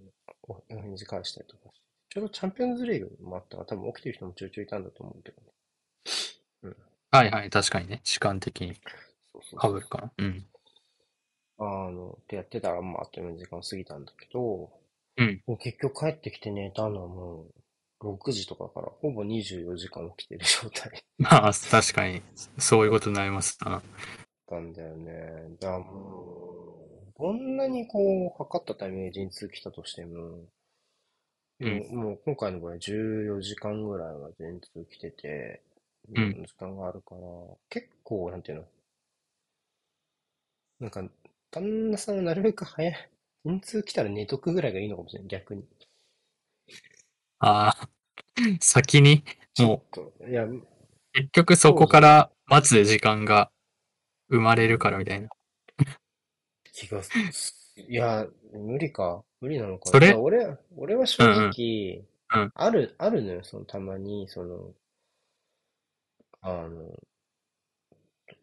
[0.49, 1.73] おお返事返したりとか。
[2.11, 6.75] ちょうどチャンピオンズリーグもあったから、多分起きてる人もちょいちょいいたんだと思うけどね。
[7.11, 8.01] はいはい、確かにね。
[8.05, 8.75] 時間的に
[9.33, 10.13] そうそう被るかな。
[10.19, 10.47] うん。
[11.59, 14.71] あの、ってやってたら、まあ、あっという間に時間過ぎたんだけど、
[15.17, 17.55] うんもう結局帰ってきて寝たのはもう、
[18.01, 22.23] 6時とかから、ほぼ24時間起きてる状態 まあ、確かに、
[22.59, 23.71] そういうことになりますな。
[23.73, 23.83] だっ
[24.47, 25.57] たんだよね。
[25.61, 30.47] だからもう、どんなにこう、測ったタイミングで陣痛来たとしても、
[31.61, 35.63] うんもうもう今回の場合14時間ぐらいは陣痛来てて、
[36.09, 37.21] うん時間があるから、
[37.69, 38.69] 結構、なんていうの、
[40.81, 41.09] なんか、
[41.51, 43.11] 旦那さんはなるべく早い、
[43.45, 45.65] 陣痛来たら寝とくぐらいがいいのかもしれない、逆に。
[47.41, 47.89] ああ、
[48.61, 49.25] 先に、
[49.59, 50.67] もと、いや、う、
[51.13, 53.51] 結局そこから待つ時間が
[54.29, 55.29] 生まれるからみたいな。
[56.73, 57.13] 気がす
[57.89, 59.23] いや、無理か。
[59.41, 59.93] 無理なのかな。
[59.93, 60.13] それ？
[60.15, 62.53] 俺、俺は正直、うんうん。
[62.55, 64.75] ある、あるのよ、その、たまに、その、
[66.41, 66.99] あの、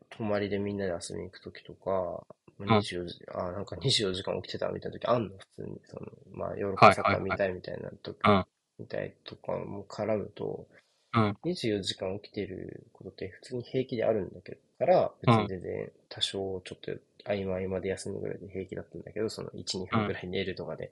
[0.10, 2.26] 泊まりでみんなで遊びに行くときとか、
[2.58, 5.82] まあん24時、あ、なんか24時間起きてたみたいなときあんの、普通に。
[5.86, 8.46] その、まあ、ヨーロッはいパサッカー見たいみたいなとき、うん
[8.80, 10.68] みたいとかも絡むと、
[11.14, 16.92] うん24時間起きてることって普通に平気であるんだけど、から、別に全然多少ちょっと
[17.24, 20.92] 合間合間で休むぐらいで平気だったんだけど、その1、2分ぐらい寝るとかで。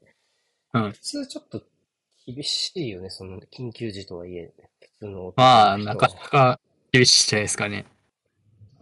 [0.74, 1.62] うん普通ちょっと
[2.26, 6.60] 厳しいよね、その緊急時とはいえ、普通の男まあ、なかなか
[6.92, 7.86] 厳しいじゃないですかね。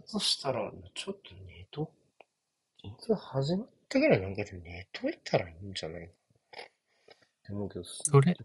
[0.06, 1.90] そしたら、ちょっと寝と、
[2.82, 6.04] 実は始まったぐらいなんだけど、寝といたらいいんじゃない。
[6.04, 6.08] っ
[7.44, 8.36] て思うけど、それ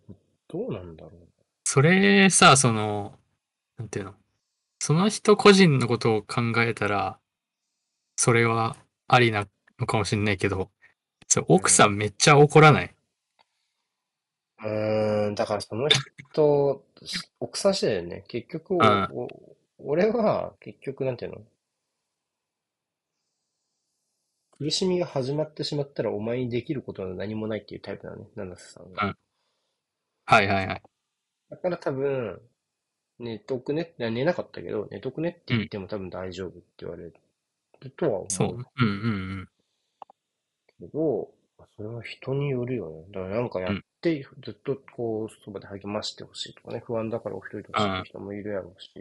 [0.50, 1.28] どうなんだろう。
[1.64, 3.20] それさ、その、
[3.78, 4.16] なんていうの？
[4.80, 7.20] その人個人のことを考えたら、
[8.18, 9.48] それはありな
[9.80, 10.72] のかもしれないけど、
[11.28, 12.96] そう奥さんめっちゃ怒らない？
[14.60, 16.84] うーん、だからその人、
[17.40, 18.24] 奥さん次第だよね。
[18.28, 19.28] 結局、おうんお
[19.80, 21.46] 俺は、結局、なんていうの？
[24.60, 29.08] 苦しみが始まってしまったらお前にできることは何もないっていうタイプなのね、七瀬さんが。
[30.28, 30.82] はいはいはい。
[31.50, 32.42] だから多分、
[33.20, 37.14] 寝とくね、寝なかったけど、寝とくねって言っても多分大丈夫って言われる
[37.96, 38.48] とは思そう。
[38.50, 38.90] ううんう
[39.44, 39.50] ん
[40.80, 41.32] けど、
[41.76, 43.06] それは人によるよね。
[43.12, 48.92] だからなんかやって、ずっとこう、そばで励ましてほしいとかね、不安だからお一人でほしいって人もいるやろうし、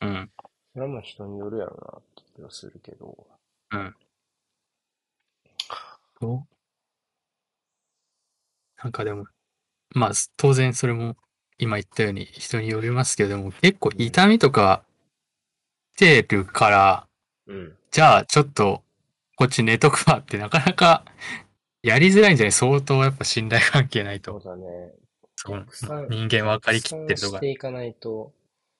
[0.00, 0.08] うん。
[0.08, 0.30] うん。
[0.72, 3.26] それはまあ人によるやろうなって気がするけど、
[6.20, 6.46] どう
[8.82, 9.26] なんかでも、
[9.96, 11.16] まあ当然それも
[11.58, 14.84] 今言ったように人によりますけど、でも結構痛みとか
[15.96, 17.06] 来てるから、
[17.46, 17.76] うん。
[17.90, 18.82] じゃあちょっと
[19.36, 21.04] こっち寝とくわってなかなか
[21.82, 22.52] やりづらいんじゃない？
[22.52, 24.38] 相当やっぱ信頼関係ないと。
[24.40, 24.92] そうだね。
[26.10, 27.40] 人間分かりきってるとかし。
[27.40, 28.32] ていかないと、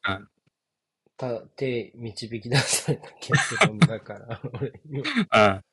[0.07, 0.29] うん
[1.17, 5.65] た、手導き出された気がするんだから、俺うん。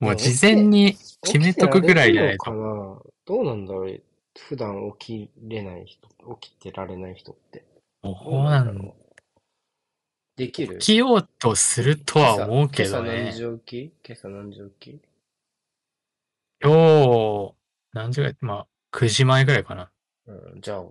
[0.00, 3.12] もう事前に決めとくぐらいじゃないと。
[3.24, 4.02] どうなんだろう
[4.38, 7.64] 普段起きれない人、起きてられない人って。
[8.02, 9.02] どうなんろう
[10.36, 10.78] できる？
[10.78, 13.30] 起きようとするとは思うけど今朝今ね。
[13.30, 13.92] 朝何時起き？
[14.06, 15.00] 今朝何時起き？
[16.62, 17.54] 今日、
[17.94, 18.36] 何時ぐらい？
[18.40, 19.90] まあ、9時前ぐらいかな。
[20.26, 20.84] うん、じゃあ、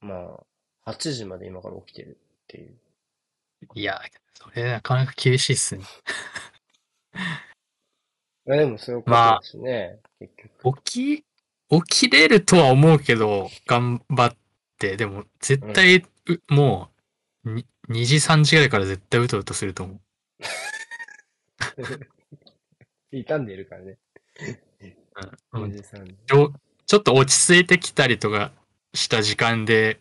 [0.00, 0.40] ま
[0.84, 2.14] あ、8時まで今から起きてるっ
[2.46, 2.74] ていう。
[3.74, 4.00] いや、
[4.34, 5.84] それなかなか厳しいっすね。
[8.46, 10.82] まあでもそういうことまあだしね、結局。
[10.82, 11.24] 起き、
[11.70, 14.36] 起きれるとは思うけど、頑張っ
[14.78, 16.04] て、でも絶対、う
[16.48, 16.90] も
[17.44, 20.00] う、に2時3時ぐらいから絶対うとうとすると思う。
[23.10, 23.98] 傷んでるからね。
[25.52, 25.72] うん
[26.86, 28.52] ちょっと落ち着いてきたりとか
[28.92, 30.00] した時間で、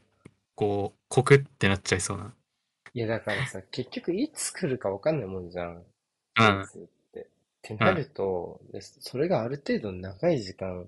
[0.55, 2.33] こう、コクってなっちゃいそうな。
[2.93, 5.77] いやだからさ、結局いつ来るかわかんないもんじゃん。
[5.77, 6.67] うん。
[7.63, 7.75] って。
[7.75, 10.87] なると、でそれがある程度長い時間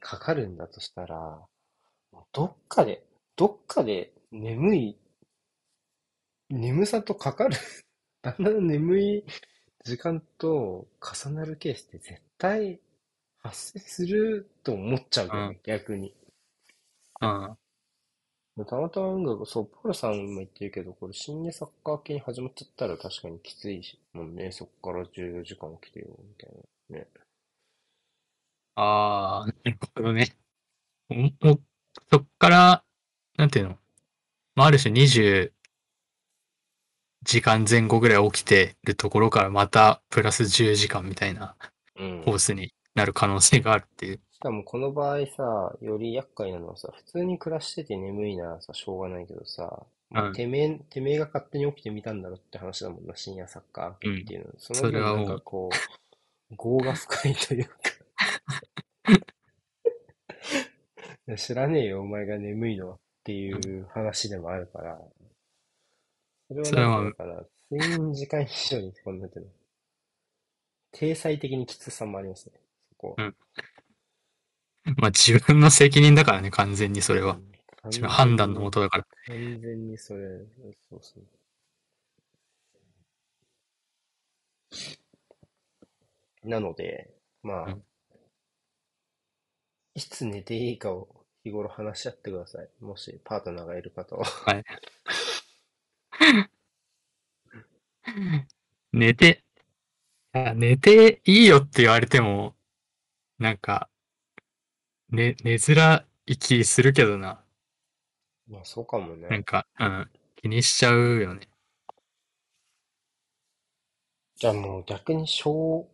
[0.00, 1.40] かかるんだとしたら、
[2.32, 3.04] どっかで、
[3.36, 4.98] どっかで眠い、
[6.50, 7.56] 眠さとかかる、
[8.22, 9.24] だんだん眠い
[9.84, 12.80] 時間と重なるケースって絶対
[13.38, 16.14] 発生すると思っちゃうけどね、逆に。
[17.20, 17.58] うん。
[18.64, 26.50] たまたま運が、そう、ポールさんも言ってるけど、これ深夜サッカー系に始まっちゃったら確かにきついし、もんね、そっから14時間起きてよ、みたい
[26.90, 26.98] な。
[26.98, 27.06] ね。
[28.76, 30.36] ああ、なるほどね。
[31.08, 31.62] ももう
[32.10, 32.84] そっから、
[33.36, 33.78] なんていうの？
[34.54, 35.52] まあ、ある種20
[37.22, 41.56] 時間前後ぐらい起きてるところからまたプラス10時間みたいな
[41.96, 44.20] うんコースになる可能性があるっていう。
[44.38, 50.32] しかもこの場合さ、より厄介なのはさ、普通に暮らしてて眠いならさ、しょうがないけどさ、うん。
[50.32, 54.52] てめえ、てめえが勝手に起きてみたんだろって話だもんな、深夜サッカーっていうの。
[54.58, 55.70] その分なんそれはもうかこ
[56.52, 57.72] う、業が深いというか。
[61.26, 65.00] いや知らねえよ、お前が眠いのはっていう話でもあるから、
[66.46, 69.50] それはなんていうのかな、睡眠時間以上にこんなていうの、
[70.92, 72.52] 体裁的にきつさもありますね、
[72.90, 73.32] そこは。
[74.96, 77.34] まあ自分の責任だからね、完全にそれは。
[77.34, 77.48] うん
[77.84, 79.06] 自分判断のもとだから。
[79.28, 80.40] 完全にそれ、
[80.90, 81.20] そうそ
[86.44, 86.48] う。
[86.48, 87.10] なので、
[87.42, 87.82] まあ、うん
[89.94, 91.08] いつ寝ていいかを
[91.42, 92.68] 日頃話し合ってください。
[92.80, 94.24] もしパートナーがいる方は。
[94.24, 94.64] はい。
[98.92, 99.42] 寝て、
[100.54, 102.54] 寝ていいよって言われても、
[103.38, 103.90] なんか、
[105.10, 107.42] ね、寝づらい気するけどな。
[108.48, 109.28] まあそうかもね。
[109.28, 111.48] なんか、うん、気にしちゃうよね。
[114.36, 115.88] じゃあもう逆に小、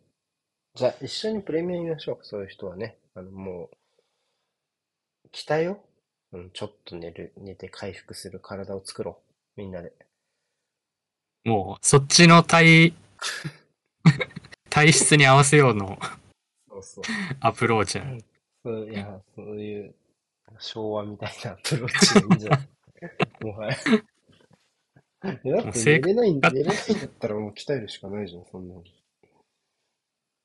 [0.75, 2.97] じゃあ一緒にプレミア見ましょうか、そういう人はね。
[3.15, 3.69] あのも
[5.25, 5.79] う、来たよ。
[6.33, 9.21] うん、ちょっと寝る、寝て回復する体を作ろ
[9.57, 9.61] う。
[9.61, 9.93] みんなで。
[11.45, 12.93] もう、そっちの体、
[14.69, 15.97] 体質に合わせようの
[16.67, 17.03] そうそう。
[17.39, 18.19] アプローチなの。
[18.65, 19.95] そういや、そういう
[20.59, 22.69] 昭和みたいなアプローチがいいんじゃない
[23.45, 23.77] もはや。
[25.43, 28.83] えだって寝れないん、寝れないんだったらもう鍛えるしかないじゃん、そんなの。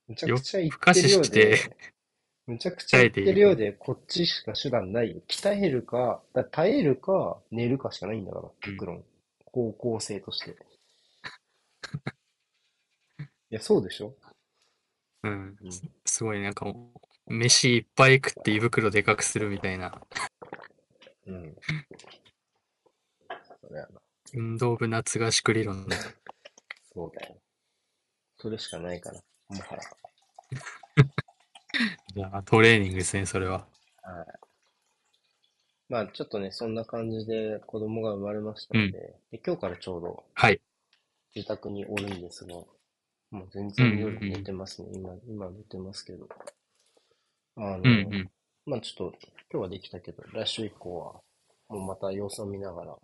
[0.09, 1.57] むちゃくちゃ言ってるようで、
[2.47, 5.23] むちゃくちゃ言ってるようで、こっちしか手段ないよ。
[5.29, 9.05] 鍛えるか、だ耐えるか、寝るかしかないんだから、極論。
[9.47, 10.57] 高校生として。
[13.51, 14.15] いや、そうでしょ？
[15.23, 15.71] うんうん。
[16.07, 16.67] すごいなんか
[17.31, 20.01] 飯いっぱい食って胃袋でかくするみたいな、
[21.27, 21.57] うん。
[23.61, 24.01] それやな。
[24.35, 25.97] 運動部夏合宿理論だ。
[26.93, 27.37] そうだよ。
[28.39, 29.81] それしかないから、もはや。
[32.15, 33.69] じゃあ、トレーニングですね、それは。
[34.03, 34.27] はい。
[35.89, 40.61] まあ、ちょっとね、そんな感じで子供が生まれましたので、で今日からちょうどはい。
[41.35, 42.55] 自宅におるんですが、
[43.31, 44.91] もう全然夜うんうんうん寝てますね。
[44.95, 46.29] 今、今寝てますけど。
[47.61, 48.31] あの、うんうん。
[48.65, 49.19] まあちょっと、
[49.53, 51.21] 今日はできたけど、来週以降は、
[51.69, 52.97] もうまた様子を見ながら、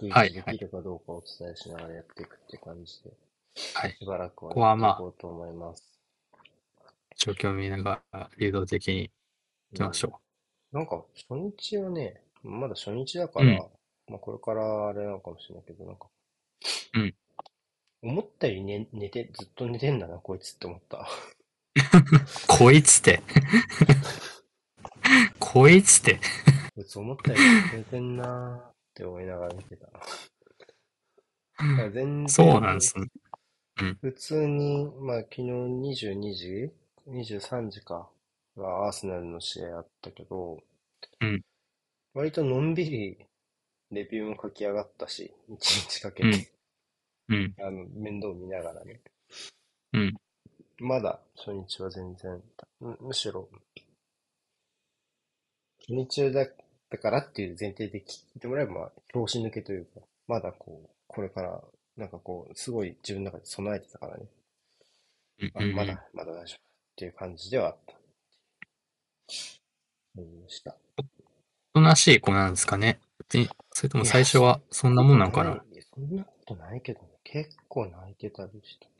[0.00, 3.10] 逐はい一できるかどうかお伝えしながらやっていくって感じで、
[3.74, 3.96] はい。
[3.98, 5.84] しばらくはやっていこうと思います。
[7.16, 9.10] 状況を見ながら、流動的に
[9.72, 10.18] 行きましょ
[10.72, 13.58] なんか、初日はね、まだ初日だから、うん
[14.10, 16.06] まあこれからあれなのかもしれないけど、なんか、
[16.94, 17.14] うん
[18.00, 21.06] 思ったより寝、寝て、ずっと寝てんだな、こいつって思った。
[21.78, 21.82] う。
[22.48, 23.22] こいつって。
[25.38, 26.20] こいつって。
[26.74, 27.38] こいつ思ったよ
[27.72, 29.88] り寝てんなーって思いながら見てた。
[31.58, 33.06] 全然、そうなんですね。
[34.00, 36.72] 普通に、まあ昨日22時
[37.08, 38.08] ?23 時か。
[38.58, 40.58] がアーセナルの試合あったけど、
[41.20, 41.42] うん
[42.14, 43.18] 割とのんびり
[43.92, 46.52] レビューも書き上がったし、一日かけうんて、
[47.28, 47.54] うん。
[47.60, 49.00] あの、面倒見ながらね。
[49.92, 50.14] うん。
[50.80, 52.40] まだ初日は全然、
[52.80, 53.48] むむしろ、
[55.80, 56.54] 初日だっ
[56.88, 61.60] たからっていう前提で聞いてもらえば、まあ、拍子抜けというか、まだこう、これから、
[61.96, 64.26] なんかこう、すごい自分の中で備えてたからね。
[65.54, 66.60] あ、まだ、まだ大丈夫っ
[66.96, 67.94] ていう感じではあった。
[70.14, 70.76] そうでした。
[70.96, 71.02] お
[71.74, 73.00] となしい子なんですかね。
[73.18, 75.62] 別にそれとも最初はそんなもんなのかな。
[75.94, 77.08] そんなことないけどね。
[77.24, 78.97] 結構泣いてたりした。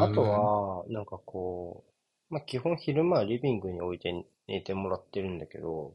[0.00, 1.84] あと、は、なんかこ
[2.30, 5.94] う、まあ基本昼間はリビングに置いて寝てもらってるんだけど、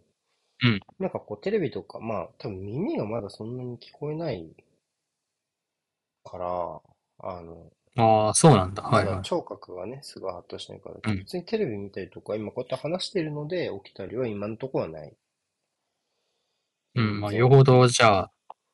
[0.63, 4.45] うんなんかこうテレビとか、まあ多分耳がまだそんなに聞こえない
[6.23, 6.81] から、
[7.19, 8.83] あの、ああ、そうなんだ。
[8.83, 9.21] はいはい。
[9.23, 15.13] 聴覚がね、すぐ発達しないから、うん普通にテレビ見たりとか、今こうやって話してるので起きたりは今のところはない。
[16.95, 18.31] うん、まあ、よほどじゃあ、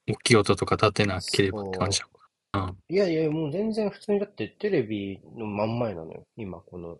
[0.07, 2.07] 大きい音とか立てなければって感じだ。
[2.53, 2.77] うん。
[2.89, 6.23] いやいや、もう全然普通にだってテレビの真ん前なのよ。
[6.37, 6.97] 今この。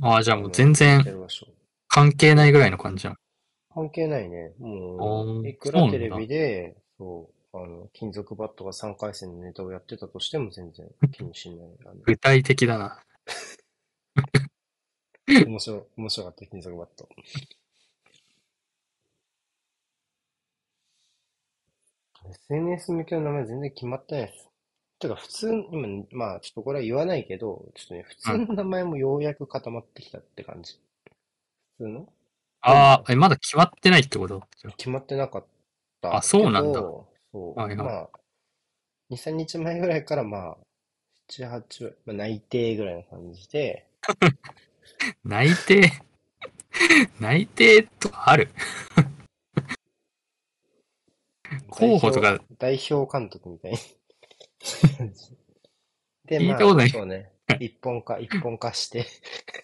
[0.00, 1.46] ああ、じゃあもう全然やってる場所
[1.88, 3.16] 関係ないぐらいの感じじゃん。
[3.72, 4.52] 関係ないね。
[4.58, 11.68] もう、いくそうなんだらテレビで、そう、あの、金属バットが3回戦のネタをやってたとしても全然 気にしない。
[11.86, 13.02] あの具体的だな。
[15.46, 17.08] 面白い、面白かった、金属バット。
[22.26, 24.48] SNS 向けの名前全然決まってないです。
[25.00, 30.78] てか普通、今、まあちょっとこれは言わないけど、ちょっとね、普通の名前もようやく固まってきたって感じ。
[31.78, 32.08] 普通の？
[32.60, 34.42] ああ、え、まだ決まってないってこと？
[34.76, 35.46] 決まってなかっ
[36.02, 36.16] た。
[36.16, 37.54] あそうなんだそう。
[37.58, 38.10] はいはいまあ、
[39.10, 40.56] 2、3日前ぐらいからまあ、
[41.30, 43.86] 7、8、まあ、内定ぐらいの感じで、
[45.24, 45.92] 内定？
[47.20, 48.48] 内定とかある？
[51.70, 53.78] 候補とか代表監督みたいな
[54.98, 55.36] 感じ。
[56.26, 57.32] で、まあ、そうね。
[57.60, 59.06] 一本化、一本化して、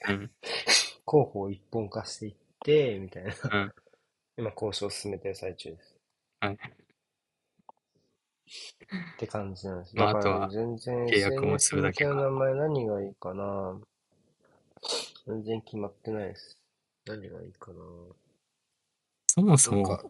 [0.09, 0.31] うん。
[1.05, 3.33] 候補を一本化していって、みたいな。
[3.53, 3.73] うん
[4.37, 5.95] 今、交渉を進めてる最中です。
[6.41, 6.55] はい。
[6.55, 6.59] っ
[9.19, 9.97] て感じなんです。
[9.97, 13.79] まあとは全然契約もするだけ名前何がいいかな
[15.27, 16.59] 全然決まってないです。
[17.07, 17.77] 何がいいかな
[19.29, 20.05] そもそもなんか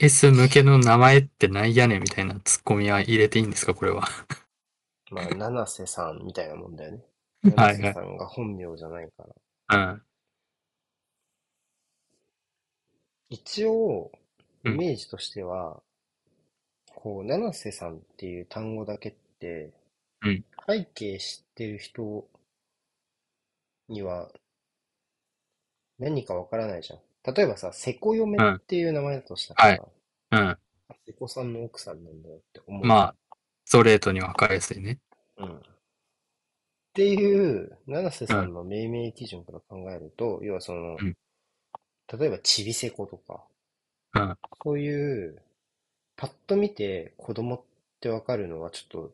[0.00, 4.08] S 向けの名前ってなんやねんみたいなツッコミは入れていいんですかこれは。
[5.10, 7.04] まあ、七瀬さんみたいなもんだよね。
[7.56, 9.34] はい七瀬さんが本名じゃないから。
[9.70, 10.02] うん。
[13.30, 14.12] 一応、
[14.64, 15.82] イうんメージとしては、
[16.94, 19.72] こう、七瀬さんっていう単語だけって、
[20.22, 22.28] うん背景知ってる人
[23.88, 24.30] には
[25.98, 27.00] 何かわからないじゃん。
[27.32, 29.84] 例えばさ、瀬古嫁っていう名前だとしたらさ、
[30.30, 30.58] うん。
[31.06, 32.84] 瀬古さんの奥さんなんだよって思う。
[32.84, 33.14] まあ、
[33.64, 34.98] ストレートに分かりやすいね。
[35.36, 35.56] うん。
[35.56, 35.60] っ
[36.94, 41.14] ていう、七瀬さんの命名基準から考えると、要はその、うん
[42.10, 43.44] 例えばちびせことか、
[44.14, 44.36] うん。
[44.64, 45.42] そういう、
[46.16, 47.60] パッと見て子供っ
[48.00, 49.12] てわかるのはちょっと、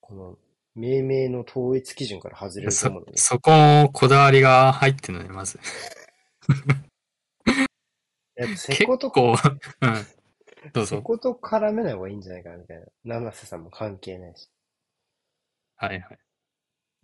[0.00, 0.38] この、
[0.76, 5.58] 命名の統一基準から外れるとそ思うのね。、そこ、こだわりが入ってるのね、まず。
[8.36, 10.18] 結構、うん。
[10.72, 10.96] どうぞ。
[10.96, 12.86] 瀬古と絡めない方がいいんじゃないかなみたいな。
[13.04, 14.48] 七瀬さんも関係ないし。
[15.76, 16.18] はいはい。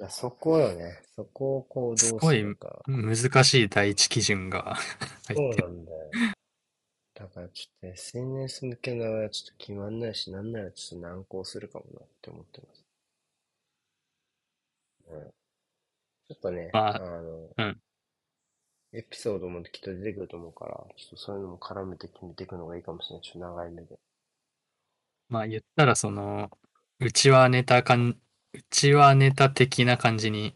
[0.09, 1.03] そこよね。
[1.15, 2.83] そこをこうどうすすごいるか。
[2.87, 4.77] 難しい第一基準が
[5.23, 5.69] そ う入ってる。
[5.69, 6.11] なんだよ。
[7.15, 12.85] だからちょっと SNS 向けのはちょっと決まんないし、なんならちょっと難航するかもなって思ってます。
[15.09, 15.31] うん。
[16.27, 17.81] ちょっとね、まあの、うん
[18.97, 23.25] エピソードもきっと出てくると思うから、ちょっとそういうのも絡めて決めていくのがいいかもしれない。
[23.25, 23.99] ちょっと長い目で。
[25.29, 26.51] まあ言ったらその、
[27.01, 28.17] うちはネタかん、う
[28.71, 30.55] ちはネタ的な感じに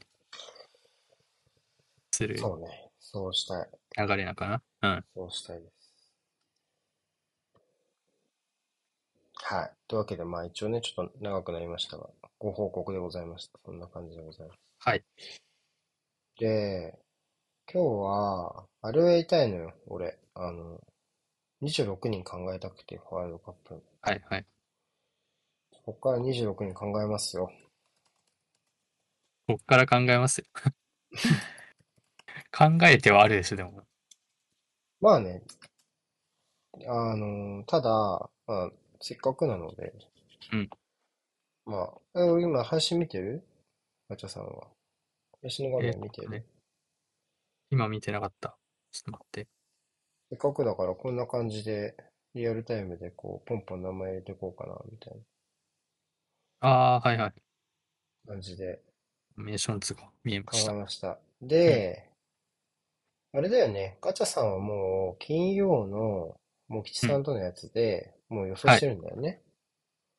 [2.12, 2.90] するそうね。
[3.00, 3.68] そうしたい。
[3.96, 4.94] 流れなのかな？
[4.94, 5.04] うん。
[5.16, 5.72] そうしたいです。
[9.34, 9.72] はい。
[9.88, 13.58] というわけで、まあ一応ね、ちょっと長くなりましたが、ご報告でございました。
[13.64, 14.58] そんな感じでございます。
[14.78, 15.04] はい。
[16.38, 16.94] で、
[17.70, 20.18] 今日は、あれをやりたいのよ、俺。
[20.34, 20.80] あの、
[21.60, 23.82] 26人考えたくて、ワールドカップ。
[24.00, 24.46] はいはい。
[25.84, 27.52] ここから26人考えますよ。
[29.46, 30.46] こっから考えますよ。
[32.50, 33.82] 考えてはあるでしょ、でも。
[35.00, 35.42] まあね、
[36.86, 37.90] あの、ただ、
[38.46, 39.92] まあ、せっかくなので、
[40.52, 40.70] うん。
[41.66, 43.42] まあ、え今配信見てる？
[44.08, 44.68] ガチャさんは。
[45.42, 46.44] 配信の画面見てる、
[47.70, 48.58] 今見てなかった。
[48.92, 49.48] ちょっと待って。
[50.30, 51.94] せっかくだからこんな感じで、
[52.32, 55.22] リアルタイムでこう、ポンポン名前入れていこうかな、みたい
[56.60, 57.34] ああ、はいはい。
[58.26, 58.80] な感じで
[59.36, 60.74] メーション図が見えまし考えた。
[60.74, 61.20] ました。
[61.40, 62.10] で、
[63.32, 66.38] あれだよね、ガチャさんはもう、金曜の、
[66.68, 69.42] もう吉さんとのやつで、もう予想してるんだよね。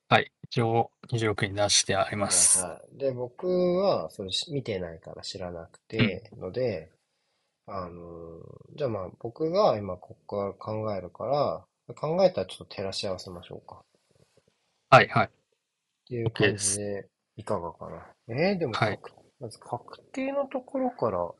[0.07, 0.31] はい。
[0.43, 2.71] 一応、26に出してありまはいす。
[2.71, 2.97] はい。
[2.97, 6.19] で、僕は、それし見てないから知らなくうん。
[6.19, 6.91] て、ので、
[7.71, 8.41] あの、
[8.75, 13.83] じゃあまあ、僕が今ここから考えるから、考えたらちょっと照らし合わせましょうか。
[14.89, 15.25] はい、はい。
[15.27, 15.29] っ
[16.07, 16.55] ていう感。
[16.57, 17.07] じで、
[17.37, 18.35] いかがかな。
[18.35, 18.97] えー、でもはい。
[18.97, 21.31] 確、まず確定のところから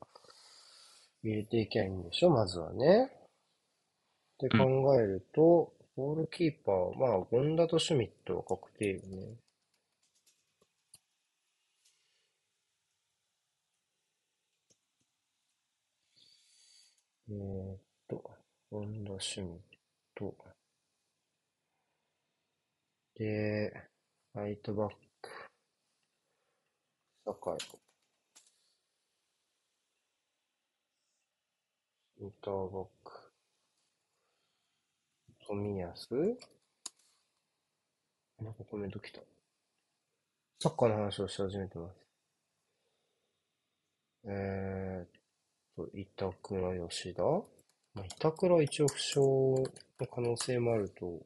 [1.23, 2.29] 入れていきゃいいんでしょ？
[2.29, 3.05] まずはね。
[3.05, 3.09] っ
[4.39, 4.99] て考うん。
[4.99, 9.35] えると、ゴールキーパー、まあ、権田とシュミットは確定よね。
[17.29, 18.31] えーっと、
[18.71, 19.59] 権田、シュミッ
[20.15, 20.35] ト。
[23.15, 23.71] で、
[24.33, 24.89] ライトバッ
[25.21, 25.29] ク、
[27.25, 27.79] 酒井、
[32.17, 33.31] センターバック、
[35.47, 36.37] 冨安
[38.41, 39.21] なんかコメント来た。
[40.61, 41.95] サッカーの話をし始めてます。
[44.25, 45.18] えー、
[45.93, 47.23] 板倉、吉田？
[47.23, 49.63] まあ、板倉は一応負傷の
[50.13, 51.19] 可能性もあると、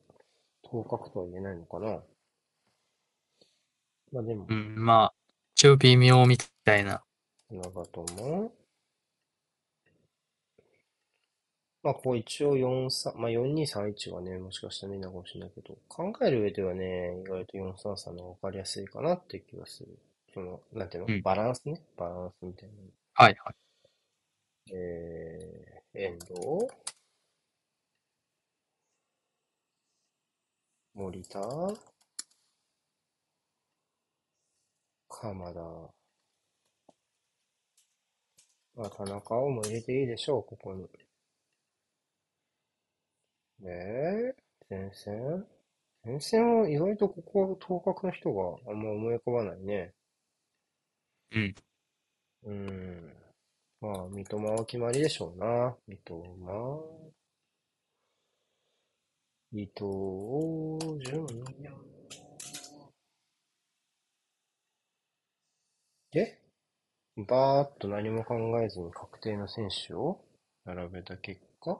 [0.63, 1.99] 当確とは言えないのかな。
[4.11, 5.13] まあでも、うん、まあ、
[5.55, 7.03] 一応微妙みたいな。
[7.51, 8.51] 長友？
[11.83, 19.99] まあ、こう一応4-3、まあ4-2-3-1はね、もしかしたらみんなかもしれないけど、考える上ではね、意外と4-3-3の方が分かりやすいかなって気がする。
[20.33, 21.13] その、なんていうの？
[21.13, 21.21] うん。
[21.21, 21.81] バランスね。
[21.97, 22.73] バランスみたいな。
[23.15, 23.55] はい、はい。
[24.71, 26.33] えー、遠藤
[30.93, 31.39] 森田
[35.07, 35.59] 鎌田。
[38.75, 40.87] まあ、田中をも入れていいでしょう、ここに。
[43.59, 44.35] ねえ、
[44.69, 45.45] 前線？
[46.03, 49.93] 前線は意外とここは当確の人があんま思い浮かばないね。
[51.31, 51.55] うん。
[52.43, 53.22] うーん。
[53.83, 55.75] まあ、三笘は決まりでしょうな。
[55.87, 56.15] 三笘、
[59.51, 59.83] 伊藤
[61.03, 61.27] 純。
[66.11, 66.39] で、
[67.27, 70.23] バーっと何も考えずに確定の選手を
[70.63, 71.77] 並べた結果、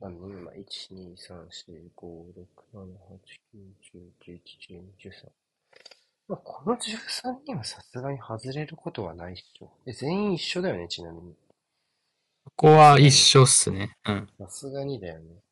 [0.00, 3.20] 何人今、1、2、3、4、5、6、7、8、
[3.52, 4.40] 9、10、11、
[4.70, 5.47] 12、13。
[6.28, 9.70] まあ、この13人はさすがに外れることはないっしょ。
[9.86, 11.34] え、全員一緒だよね、ちなみに。
[12.44, 12.66] ここ。
[12.68, 13.96] は一緒っすね。
[14.06, 14.28] うん。
[14.38, 15.42] さすがにだよね。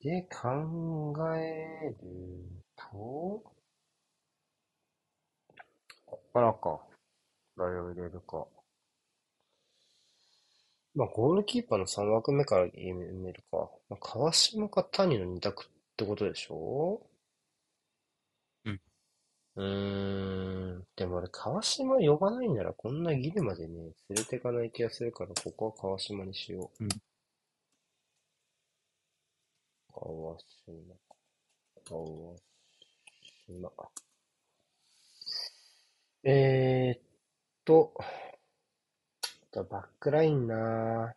[0.00, 2.86] で、考えると、
[6.06, 6.80] こっからか。
[7.58, 8.46] 誰を入れるか。
[10.94, 13.70] まあ、ゴールキーパーの3枠目から決めるか。
[13.90, 17.02] まあ、川島か谷の2択ってことでしょ？
[17.02, 17.15] うん。
[19.56, 20.86] うーん。
[20.94, 23.74] でも俺、川島呼ばないならこんなギルまでね、
[24.08, 26.86] 連れてかない気がするから、ここは川島にしようん。
[26.86, 26.90] う。
[29.92, 30.94] 川島、
[31.84, 32.36] 川
[33.46, 33.90] 島。
[36.24, 37.02] えーっ
[37.64, 37.94] と、
[39.50, 41.16] バックラインな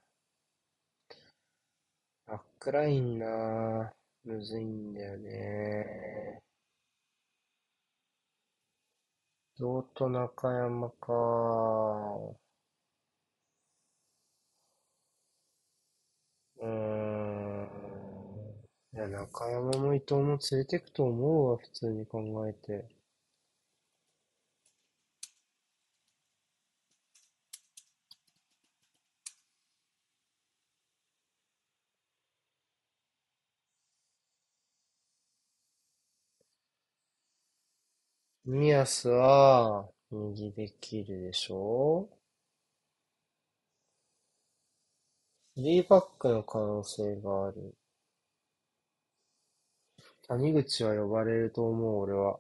[2.27, 6.41] バックラインなむずいんだよね。
[9.59, 11.13] ゾウと中山か。
[16.61, 17.67] うん。
[18.93, 22.87] いや、中山も伊藤も連れてくと思うわ、普通に考えて。
[38.49, 42.09] ミヤスは、右で切るでしょ？
[45.55, 47.75] スリーバックの可能性がある。
[50.27, 52.39] 谷口は呼ばれると思う、俺は。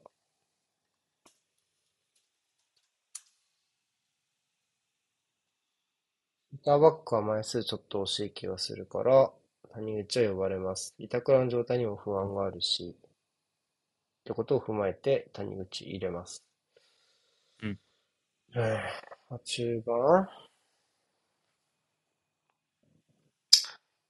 [6.51, 9.31] センターバックは枚数ちょっと惜しい気がするから、
[9.73, 10.95] 谷口は呼ばれます。
[10.97, 12.95] 板倉の状態にも不安があるし、
[14.29, 16.45] ってことを踏まえて谷口入れます。
[17.63, 17.79] うん。
[18.55, 20.27] えー、中盤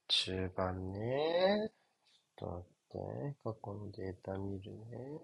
[0.08, 1.70] 中盤ね。
[2.38, 3.36] ちょっと待って。
[3.44, 5.20] 過去のデータ見るね。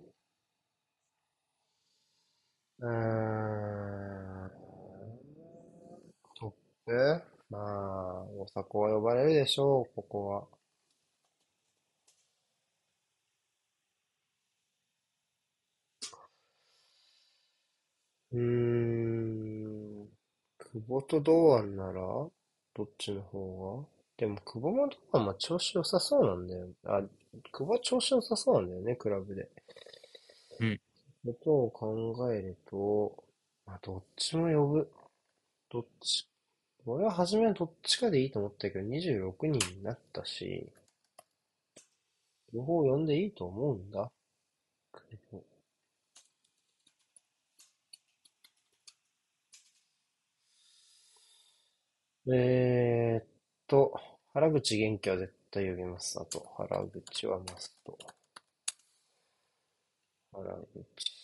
[2.79, 4.51] うーん。
[6.41, 6.53] トッ
[6.87, 10.56] プまあ、大迫は呼ばれるでしょう、ここは。
[20.89, 22.31] 久保と堂安ならど
[22.85, 23.89] っちの方が？
[24.19, 26.69] でも久保も堂安も調子良さそうなんだよ。
[26.85, 27.03] あ、
[27.53, 29.49] 久保は調子良さそうなんだよね、クラブで。
[30.61, 30.81] うん。
[31.27, 33.25] ことを考えると、
[33.67, 34.93] まあ、どっちも呼ぶ。
[35.71, 36.29] どっち、
[36.87, 40.71] 俺は初めはどっちかでいいと思ったけど、26人になったし、
[42.55, 44.09] 両方呼んでいいと思うんだ。
[45.11, 45.43] けど
[52.33, 53.27] えーっ
[53.67, 53.99] と、
[54.35, 56.21] 原口元気は絶対呼びます。
[56.21, 57.97] あと、原口はマスト。
[60.33, 60.45] 原
[60.95, 61.17] 口。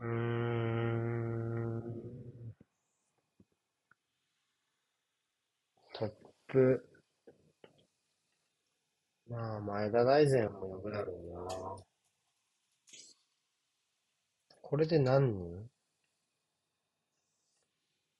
[0.00, 1.82] うーん。
[5.94, 6.10] トッ
[6.48, 6.86] プ、
[9.28, 11.76] まあ、前田大然も呼ぶだろうな。
[14.62, 15.68] これで何人？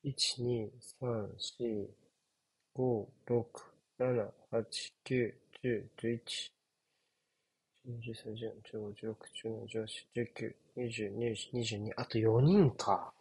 [0.05, 1.89] ?1、2、3、4、
[2.75, 3.45] 5、6、
[3.99, 6.53] 7、8、9、10、11、
[7.87, 13.13] 13、14、15、16、17、18、19、20、21、22、あと4人か。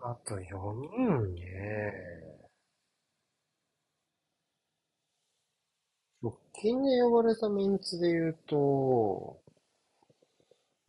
[0.00, 1.92] あと4人ね。
[6.22, 9.41] 直近で呼ばれたメンツで言うと、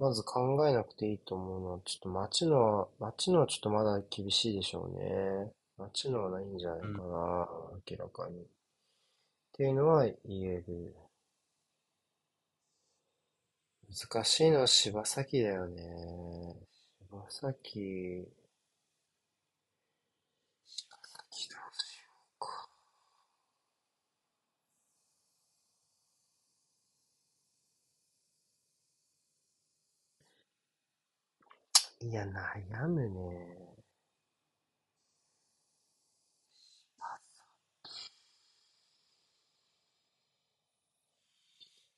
[0.04, 5.54] まず考えなくていいと思うのは、ちょっと街のは、街のはちょっとまだ厳しいでしょうね。
[5.78, 6.93] 街のはないんじゃないうん。
[6.93, 7.47] かな、
[7.89, 8.41] 明らかに。
[8.41, 8.45] っ
[9.54, 10.93] ていうのは言える。
[13.89, 16.58] 難しいのは柴崎だよね。
[16.99, 18.28] 柴崎、
[20.68, 22.68] 柴崎どうしようか。
[32.04, 33.74] いや、悩むね。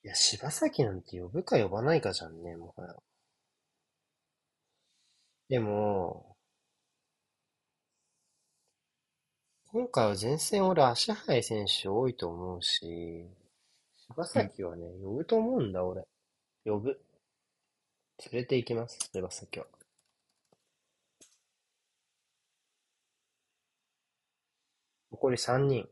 [0.04, 2.94] いや、柴崎なんて呼ぶか呼ばないかじゃんね、もはや。
[5.48, 6.36] でも、
[9.66, 13.28] 今回は前線俺足速い選手多いと思うし、
[13.96, 14.24] 柴。
[14.26, 16.06] 崎はね、呼ぶと思うんだ、俺。
[16.64, 17.00] 呼ぶ。
[18.30, 19.66] 連れて行きます、柴崎は。
[25.16, 25.88] 残り3人。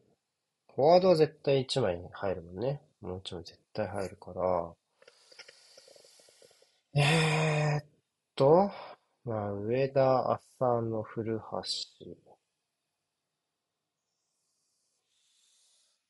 [0.77, 2.83] フォワードは絶対1枚入るもんね。
[3.01, 4.75] もう1枚絶対入るから。
[6.97, 7.85] えーっ
[8.35, 8.71] と、
[9.25, 11.45] まあ、上田、浅野、古橋。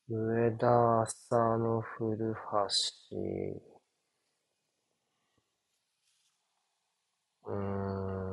[0.09, 3.75] 上田、浅野、古橋。
[7.47, 7.55] うー
[8.21, 8.24] ん。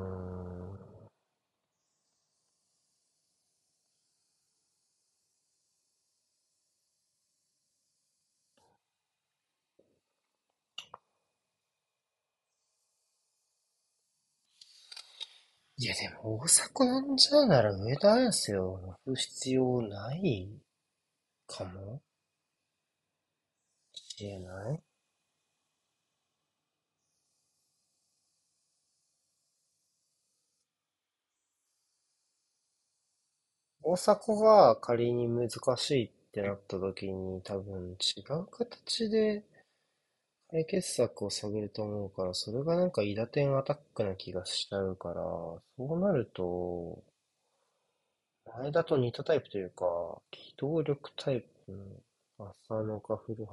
[15.81, 20.47] いや、でも大迫呼んじゃなら上田綺世を乗る必要ない？
[21.47, 22.01] かも。
[23.93, 24.83] しれない？
[33.83, 39.43] 大迫が仮に難しいってなった時に多分違う形で
[40.51, 47.03] 解決策を探ると思うから、それがなんか韋駄天アタックな気がしちゃうから、そうなると、
[48.55, 51.71] 前田と似たタイプというか、機動力タイプ
[52.37, 53.47] の浅野か古橋。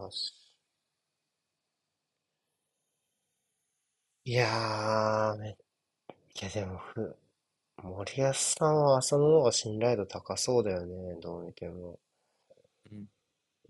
[4.25, 5.57] いやー、め、い
[6.45, 7.17] やでもふ、
[7.83, 11.99] 森保さんは浅野の方が信頼度高そうだよね、どう見ても。
[12.93, 13.07] うん。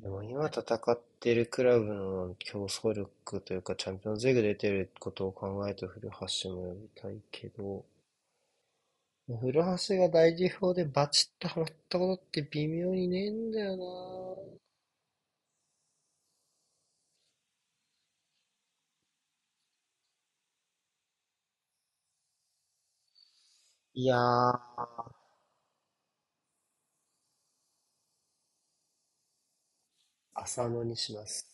[0.01, 7.85] でも今戦ってるクラブの競争力というか、チャンピオンズリーグ出てることを考えると古橋も呼びたいけど、
[9.41, 14.59] 古橋が大事表でバチッとハマったことって微妙にねえんだよな。
[23.93, 25.18] いやー、
[30.49, 31.47] 浅野にします。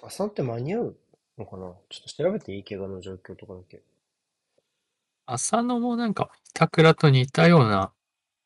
[0.00, 0.96] 浅野って間に合う
[1.38, 1.74] のかな？
[1.88, 3.82] ちょっと調べていい怪我の状況とかだけ。
[5.26, 7.92] 浅野もなんか、板倉と似たような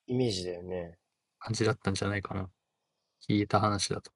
[0.07, 0.97] イメージだよね。
[1.39, 2.49] 感じだったんじゃないかな。
[3.29, 4.11] 聞いた話だと。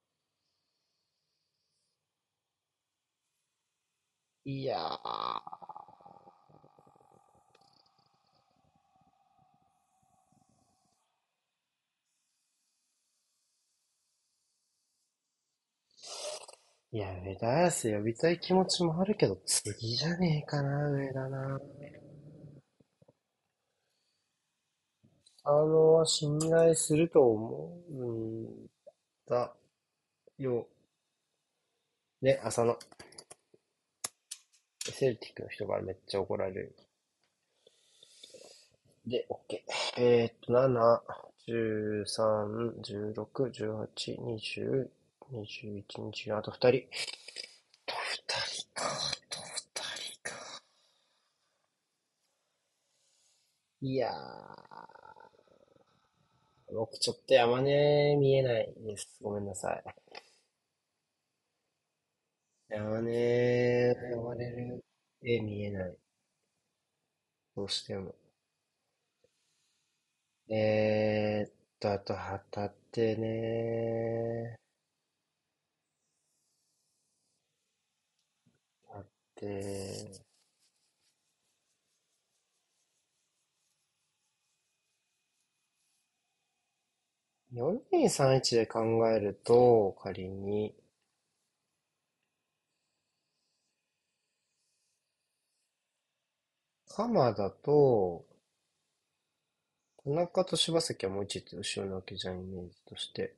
[4.45, 5.78] いやー。
[16.91, 21.59] いや、上田綺世呼びたい気持ちもあるけど、次じゃねえかな、上田な。
[25.43, 28.67] あの、信頼すると思うん
[29.27, 29.53] だ
[30.39, 30.67] よ。
[32.21, 32.77] で、浅野。
[34.91, 36.75] セルティックの人からめっちゃ怒られる。
[39.05, 39.61] で、OK。
[39.97, 41.01] えーっと、7、
[41.45, 44.89] 13、16、18、20、
[45.31, 46.89] 21、22、あと2人。
[47.85, 48.89] と2人か、あ
[49.29, 50.61] と2人か。
[53.81, 54.79] いやー、
[56.73, 59.17] 僕ちょっと山根見えないです。
[59.21, 59.83] ごめんなさい。
[62.67, 64.83] 山根呼ばれる
[65.21, 65.95] 絵見えない。
[67.55, 68.15] どうしても。
[70.49, 74.57] えーっと、あと旗手ね。
[87.53, 90.75] 4231で考えると、仮に、
[96.89, 98.25] 鎌田と、
[100.03, 103.33] 田中と柴崎はもう一って後ろなわけじゃん、イメージとして。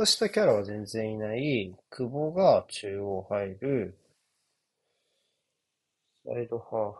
[0.00, 3.98] としたキャラは全然いない、久保が中央入る、
[6.24, 6.98] サイドハーフ。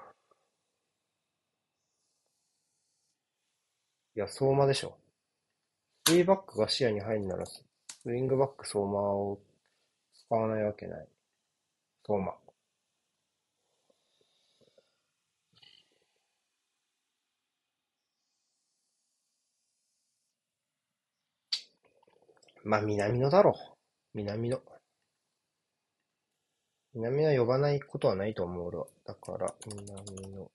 [4.16, 4.98] いや、相馬でしょ。
[6.10, 7.44] 3バックが視野に入るなら、
[8.04, 9.40] ウィングバック相馬を
[10.12, 11.08] 使わないわけない。
[12.06, 12.34] 相馬。
[22.64, 23.76] まあ、南野だろう。
[24.14, 24.62] 南野。
[26.94, 28.86] 南野呼ばないことはないと思う、俺は。
[29.06, 30.50] だから、南野。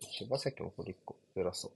[0.00, 1.72] 柴崎もこれ一個、偉そう。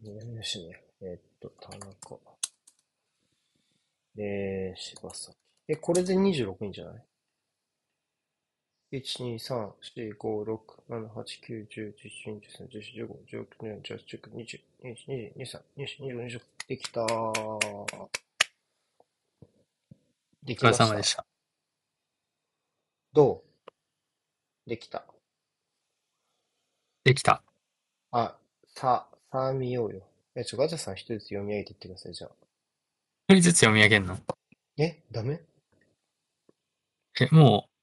[0.00, 0.82] 南野しね。
[1.02, 2.18] えーっと、田中。
[4.18, 5.36] えー、柴崎。
[5.68, 7.04] え、これで26人じゃない？
[8.92, 10.58] ?1、2、3、4、5、6、
[10.88, 16.40] 7、8、9、10、11、12、13、14、15、16、17、18、19、20、21、22、23、24、25。
[16.68, 18.08] できたー。
[20.42, 20.86] でお疲れきました。
[20.86, 21.26] 様でした。
[23.12, 23.42] ど
[24.66, 25.04] うできた。
[27.04, 27.42] できた。
[28.12, 28.36] あ、
[28.74, 30.02] さ、さあ見ようよ。
[30.34, 32.30] え、ちょ、ガチャさん一人ずつ読み上げていってください、じゃあ。
[33.28, 34.18] 一人ずつ読み上げんの
[34.78, 35.40] え、ダメ
[37.20, 37.75] え、もう、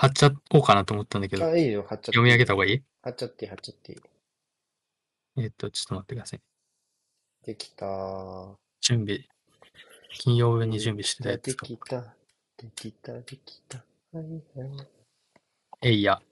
[0.00, 2.34] 貼っちゃおうかなと思ったんだけど、あ、いいよ、貼っちゃっ読みていいよ。
[2.34, 2.82] 上げた方がいい？
[3.02, 3.96] 貼っちゃって貼っちゃって。
[5.38, 6.40] えっと、ちょっと待ってください。
[7.44, 8.54] できたー。
[8.80, 9.24] 準備、
[10.20, 11.66] 金曜分に準備してたやつが。
[11.66, 12.14] きた。
[12.56, 13.78] できた、できた。
[14.12, 14.24] はい
[14.58, 14.88] はい。
[15.82, 16.22] えいや。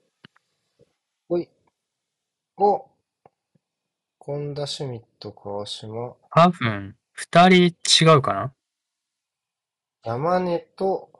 [1.27, 1.49] おい。
[2.55, 2.85] お
[4.19, 8.53] 本田シュミット、川島、多分、二人違うかな？
[10.03, 11.16] 山根と、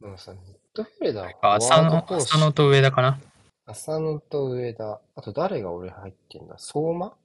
[0.00, 0.42] でもさ、ミッ
[0.74, 2.16] ドフィルダー、フォワード浅野。
[2.18, 3.20] 浅野と上田かな？
[3.66, 5.00] 浅野と上田。
[5.16, 6.54] あと誰が俺入ってんだ？
[6.56, 7.16] 相馬？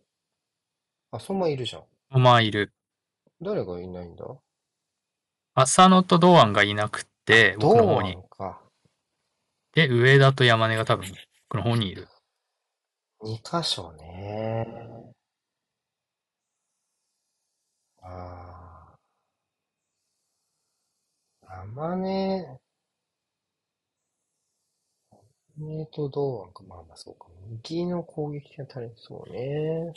[1.11, 2.19] あ、相馬いるじゃん。
[2.19, 2.73] まあ、いる。
[3.41, 4.25] 誰がいないんだ？
[5.53, 8.13] 浅野と堂安がいなくあ、て、僕の堂方に。
[8.13, 8.59] 安か。
[9.75, 11.05] で、上田と山根が多分、
[11.49, 12.07] 僕の方にいる。
[13.21, 15.13] 二箇所ね。
[18.01, 18.95] あ
[21.47, 22.59] あ、山根、
[25.57, 26.63] 山根と堂安か。
[26.67, 27.27] まあまあそうか。
[27.49, 29.95] 右の攻撃が足りそうね。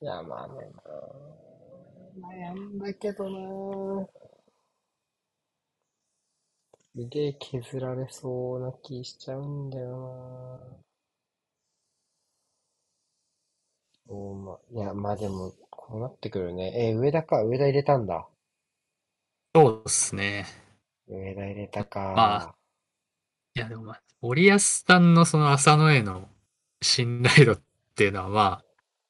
[0.00, 0.82] 山根な。
[2.16, 4.08] 悩んだけどな。
[6.94, 10.76] すげえ削られそうな気しちゃうんだよな。
[14.06, 16.90] おま、いや、まあでも、こうなってくるね。
[16.90, 17.42] えー上田か。
[17.42, 18.28] 上田入れたんだ。
[19.54, 20.46] そうですね。
[21.06, 22.56] 上田入れたまあ、か。
[23.54, 26.28] いやでもまあ、森保さんのその浅野への
[26.82, 27.62] 信頼度っ
[27.94, 28.62] ていうのはま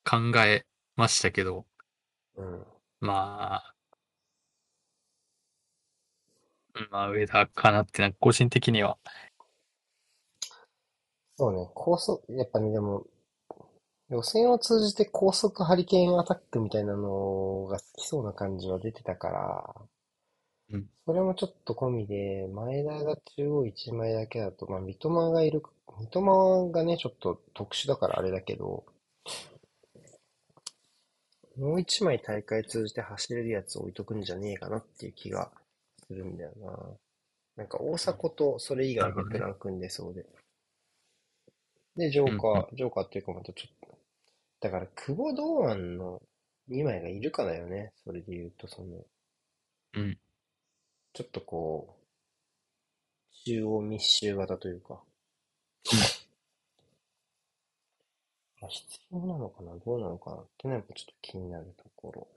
[0.04, 0.64] あ、考え
[0.96, 1.66] ましたけど、
[2.36, 2.66] うん。
[3.00, 3.74] まあ、
[6.74, 8.98] うんまあ、上田かなってな、個人的には。
[11.36, 13.06] そうね、高速、やっぱね、でも、
[14.10, 19.74] 予選を通じて高速ハリケーンアタックみたいなのが好きそうな感じは出てたから、
[20.72, 20.86] うん。
[21.06, 25.62] それもちょっと込みで、前田が中央一枚だけだと、まあ、三笘がいる、
[25.98, 28.84] 三笘がね、ちょっと特殊だからあれだけど、
[31.56, 35.50] もう一枚大会通じて走れるやつ置いとくんじゃねえかなっていう気が
[36.06, 36.96] するんだよな。
[37.56, 40.24] なんか大迫とそれ以外でプラン組んでそうで。
[41.96, 43.98] で、ジョーカー、ジョーカーっていうかまたちょっと、
[44.60, 46.22] だから久保堂安の
[46.70, 47.92] 2枚がいるかだよね。
[48.04, 49.04] それで言うと、その、
[49.94, 50.18] うん。
[51.12, 55.00] ちょっとこう、中央密集型というか。
[58.60, 59.72] まあ必要なのかな？
[59.84, 60.36] どうなのかな？
[60.36, 62.28] ってのはやっぱちょっと気になるところ。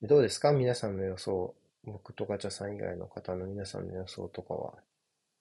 [0.00, 0.52] でどうですか？
[0.52, 1.54] 皆さんの予想。
[1.84, 4.74] 僕とガチャさん以外の方の皆さんの予想とかは。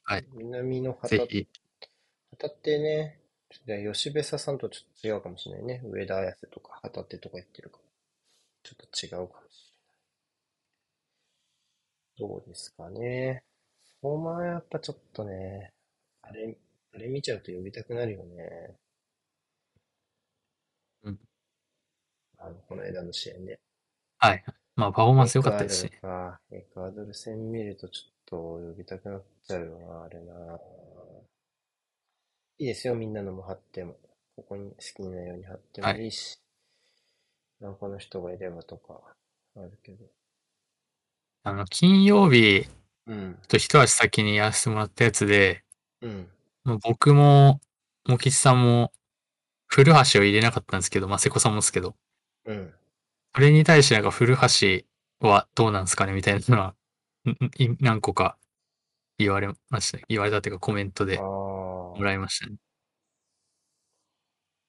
[0.03, 0.25] はい。
[0.33, 1.47] 南の旗ぜひ、
[2.31, 3.19] 旗ってね、
[3.91, 5.81] 吉部佐さんとちょっと違うかもしれないね。
[5.85, 7.84] 上田綺世とか旗手とか言ってるから。
[8.65, 9.71] ちょっと違うかもし
[12.17, 12.29] れない。
[12.29, 13.43] どうですかね。
[14.01, 15.71] 相馬はやっぱちょっとね、
[16.23, 16.57] あれ、
[16.95, 18.75] あれ見ちゃうと呼びたくなるよね。
[21.03, 21.19] うん。
[22.39, 23.59] あの、この間の試合ね。
[24.17, 24.43] はい。
[24.75, 25.89] まあ、パフォーマンエス良かったですし。
[26.01, 26.41] か。
[26.51, 30.59] エクアドル戦見るとちょっと呼びたくなっちゃうよな、あれな。
[32.57, 33.95] いいですよ、みんなのも貼っても。
[34.35, 36.39] ここに好きなように貼ってもいいし。
[37.65, 39.01] なんかの人がいればとか、
[39.55, 40.05] あるけど。
[41.43, 42.67] あの、金曜日
[43.07, 43.39] うん。
[43.47, 45.63] と一足先にやらせてもらったやつで、
[46.01, 46.27] うん。
[46.63, 47.59] まあ僕も、
[48.07, 48.91] もきちさんも、
[49.67, 51.95] 古橋を入れなかったんですけど、まあ、瀬古さんもですけど、
[52.45, 52.73] うん。
[53.33, 54.85] それに対してなんか古橋
[55.27, 56.75] はどうなんですかねみたいなのは、
[57.79, 58.37] 何個か
[59.17, 59.99] 言われました。
[60.09, 61.25] 言われたっていうかコメントあで
[61.97, 62.03] もあ。
[62.03, 62.57] らいましたね。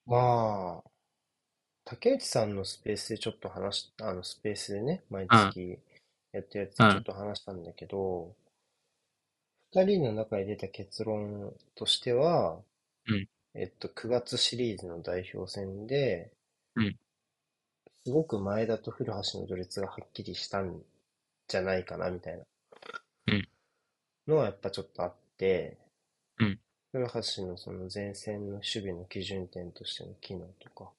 [0.07, 0.91] まあ、
[1.87, 5.55] 竹内さんのスペースでちょっと話し、あの、スペースでね、毎うん。
[5.55, 5.79] 月
[6.33, 6.89] やってるやつうん。
[6.89, 8.35] でちょっと話したんだけど、
[9.73, 12.61] 二人の中で出た結論としては、
[13.07, 13.29] うん。
[13.55, 16.33] えっと、9月シリーズの代表戦で、
[16.75, 16.97] うん。
[18.05, 20.83] すごく前田と古橋の序列がはっきりしたん
[21.47, 22.45] じゃないかな、みたいな
[23.27, 23.49] うん。
[24.27, 25.79] のはやっぱちょっとあって、
[26.39, 26.61] うん。
[26.91, 30.91] 古橋のその前線の守備の基準点としての機能とか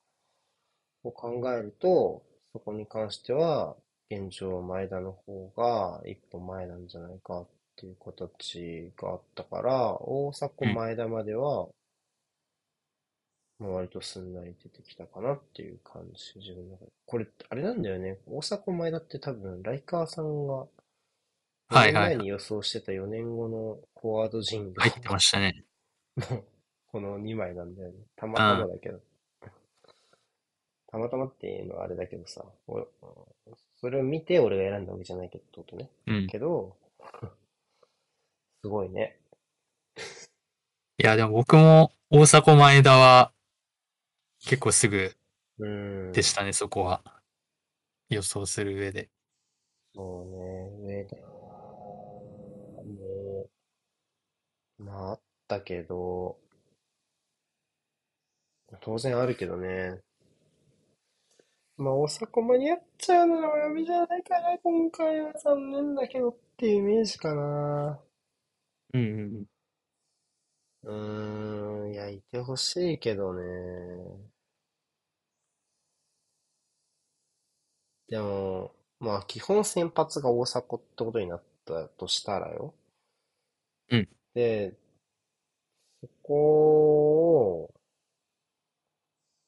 [1.08, 3.76] を考えると、そこに関しては、
[4.10, 10.74] 現状前田の方が一歩前なんじゃないかっていう形があったから、大迫うん。
[10.74, 11.68] 前田までは、
[13.60, 16.92] まあ割とすんなり出てきたかなっていう感じ、自分の中で。
[17.06, 18.20] これ、あれなんだよね。
[18.28, 20.68] 大迫前田って多分、ライカーさんが
[21.70, 22.10] 4はいはいはい。
[22.10, 25.64] 年前に予想してた4年後のフォワード陣入ってましたね。
[26.18, 26.44] の
[26.88, 27.96] この2枚なんだよね。
[28.16, 28.60] たまうん。
[28.62, 29.02] たまだけど。
[30.88, 32.86] たまたまっていうのはあれだけどさ、俺
[33.80, 35.90] それを見て俺が選んだわけじゃないけど、ってことね。
[36.08, 36.28] うん。
[36.28, 36.76] けど、
[38.64, 39.20] すごいね。
[41.00, 43.32] いや、でも僕も大迫前田は
[44.40, 45.16] 結構すぐ
[45.60, 46.12] うーん。
[46.12, 47.04] でしたね、そこは。
[48.10, 49.10] 予想する上で。
[49.94, 52.24] そうね、上田も、
[54.78, 56.40] まああったけど、
[58.82, 60.02] 当然あるけどね。
[61.78, 68.00] まあ、大迫間に合っちゃうのがお読みじゃないかな、今回は残念だけどっていうイメージかな。
[68.94, 69.46] うんうん
[70.84, 73.44] うーん、いや、いてほしいけどね。
[78.10, 82.74] でも、まあ、基本先発が大迫ってことになったとしたらよ。
[83.90, 84.08] うん。
[84.34, 84.78] で、
[86.02, 86.34] そこ
[87.64, 87.77] を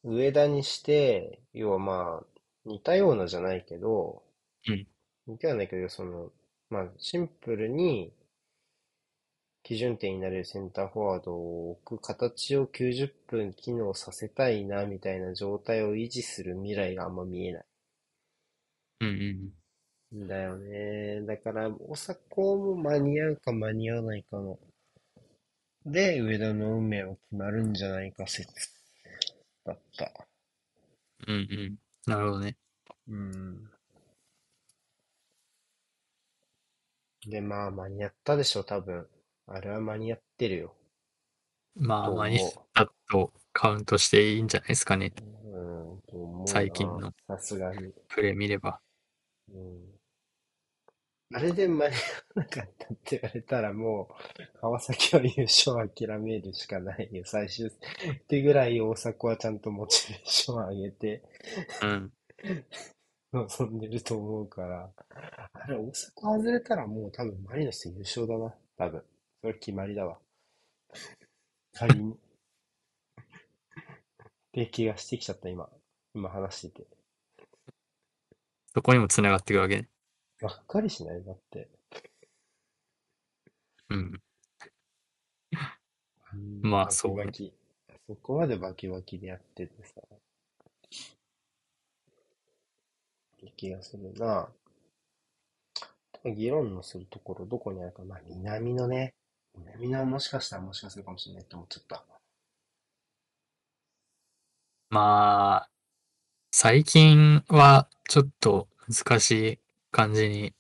[0.04, 2.26] 上田にして、要はまあ、
[2.66, 4.24] 似たようなじゃないけど、
[4.68, 4.88] うん。
[5.28, 6.32] 似たようなけど、その、
[6.70, 8.12] まあ、シンプルに
[9.64, 17.66] 基準点になれるセンターフォワードを置く形を90分機能させたいな、みたいな状態を維持する未来があんま見えない。
[19.02, 19.54] うんうん
[20.16, 21.22] んだよね。
[21.22, 24.60] だから、大迫も間に合うか間に合わないかの。
[25.86, 28.79] で、上田の運命は決まるんじゃないか説
[29.70, 30.28] だった。
[31.28, 31.36] うん。
[31.36, 31.76] うんうん。
[32.07, 32.57] なるほどね。
[33.07, 33.70] うん。
[37.28, 39.07] で、まあ、間に合ったでしょ、多分。
[39.47, 40.76] あれは間に合ってるよ。
[41.76, 45.13] まあ、と間に合思ったとカウントしていいんじゃないですかね。
[45.43, 46.17] う。
[46.17, 46.47] うん。
[46.47, 47.93] 最近のさすがに。
[48.07, 48.80] プレー見れば。
[49.53, 49.99] うん。
[51.32, 51.98] あれで間に合
[52.40, 54.10] わなかったって言われたらも
[54.58, 57.24] う、川崎は優勝諦めるしかないよ。
[57.26, 57.72] 最終っ
[58.28, 61.24] てぐらい大迫はちゃんとモチベーション上げて
[61.84, 62.12] うん。
[63.32, 64.92] 臨んでると思うから。
[65.54, 68.56] あれ、大迫外れたらもう多分マリノス優勝だな。
[68.78, 69.04] 多分。
[69.42, 70.18] それ決まりだわ。
[71.74, 72.14] 仮に。
[72.14, 72.16] っ
[74.52, 75.70] て気がしてきちゃった、今。
[76.16, 76.88] 今話してて。
[78.74, 79.90] そこにも繋がってくるわけね。
[80.42, 81.68] がっかりしないだって。
[83.90, 84.22] うん。
[86.34, 87.54] うんまあバキそうねバキ。
[88.08, 90.02] そこまでバキバキでやっててさ。
[90.02, 90.08] っ
[93.40, 94.50] て気がするな。
[96.26, 98.04] 議論のするところ、どこにあるか。
[98.04, 99.14] まあ、南のね。
[99.58, 102.04] 南のもしかしたらもしかするかもしれないって思っちゃった。
[104.90, 105.70] まあ、
[106.52, 109.60] 最近はちょっと難しい
[109.92, 110.54] 感じに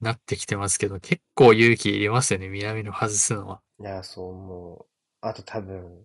[0.00, 3.60] なってきてますけど、結構勇気いりますよね、南の外すのは。
[3.80, 4.86] いや、そう思う。
[5.20, 6.04] あと多分、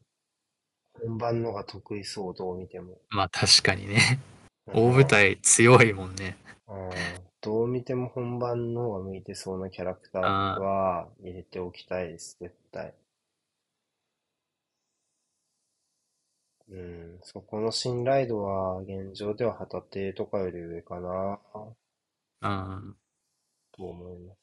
[1.02, 2.98] 本番のが得意そう、どう見ても。
[3.10, 4.20] まあ確かにね。
[4.68, 6.38] 大舞台強いもんね。
[6.68, 6.90] うん
[7.42, 12.94] どう見ても本番の方が向いてそうなキャラクターは入れておきたいです、絶対。
[16.70, 21.40] うん、そこの信頼度は現状では旗手とかより上かな
[22.42, 22.96] うん。
[23.72, 24.38] と思います。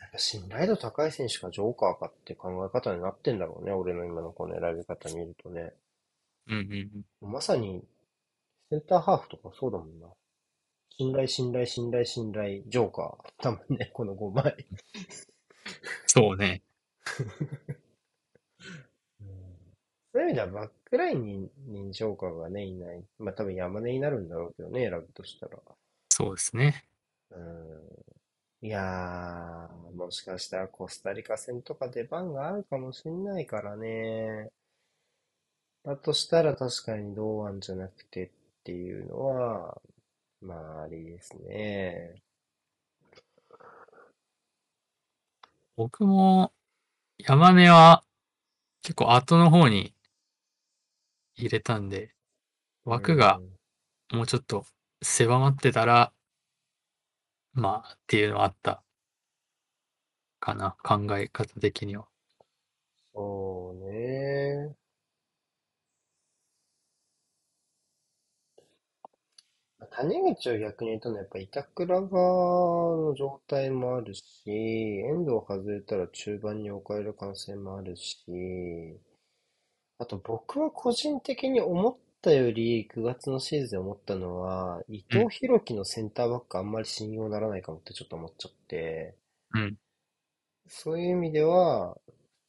[0.00, 5.72] やっぱ信頼度高い選手がジョーカーかって考え方になってんだろうね、俺の今のこの選び方見るとね。
[6.48, 7.32] うんうんうん。
[7.32, 7.84] まさに、
[8.70, 10.08] センターハーフとかそうだもんな。
[10.90, 13.32] 信頼、信頼、信頼、信頼、ジョーカー。
[13.42, 14.66] 多分ね、この5枚。
[16.06, 16.62] そうね。
[20.12, 23.04] そういう意味ではバックラインににジョーカーがね、いない。
[23.18, 25.58] まあ多分山根になるんだろうけどね、選ぶとしたら。
[26.08, 26.84] そうですね。
[27.30, 28.66] うん。
[28.66, 34.50] いやー、もしかしたらコスタリカ戦とか出番があるかもしんないからね。
[35.84, 38.30] だとしたら確かに堂安じゃなくてっ
[38.64, 39.80] ていうのは、
[40.42, 42.22] まあありですね。
[45.76, 46.52] 僕も
[47.18, 48.02] 山根は
[48.82, 49.94] 結構後の方に
[51.40, 52.14] 入れたんで、
[52.84, 53.40] 枠が
[54.12, 54.66] もうちょっと
[55.02, 56.12] 狭まってたら、
[57.52, 58.82] まあっていうのはあった
[60.38, 62.06] かな、考え方的には。
[63.14, 64.74] そうね。
[69.90, 78.98] 谷口を逆に言うとね、やっぱ板倉側の状態もあるし、遠藤外れたら中盤に置かれる可能性もあるし、
[80.00, 89.14] あと僕は個人的に思ったより9月のシーズンで思ったのは、伊藤洋輝のセンターバックあんまり信用ならないかもってちょっと思っちゃって、
[89.54, 89.76] うん。
[90.68, 92.00] そういう意味では、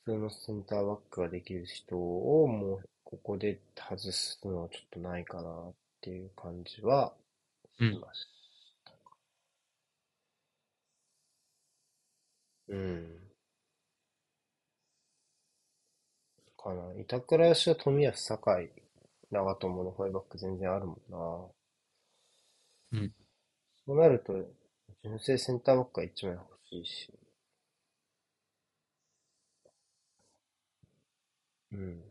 [0.05, 7.13] 普通のセンターバックができる人をもうここで外すのはちょっとないかなっていう感じは
[7.77, 8.27] しまし
[8.85, 8.93] た。
[12.69, 13.30] うん。
[16.63, 16.93] かな。
[16.99, 18.69] 板倉吉田、冨安、酒井、
[19.31, 21.01] 長友のファイバック全然あるもん
[22.93, 22.99] な。
[22.99, 23.13] うん。
[23.85, 24.33] そうなると、
[25.03, 27.13] 純正センターバックが一枚欲しいし。
[31.71, 31.99] うん。
[31.99, 32.03] っ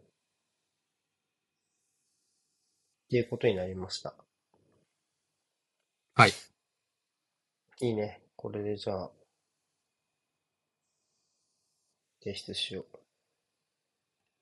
[3.10, 4.14] ていうことになりました。
[6.14, 6.32] はい。
[7.80, 8.22] いいね。
[8.36, 9.10] これでじゃあ、
[12.22, 12.99] 提出しよう。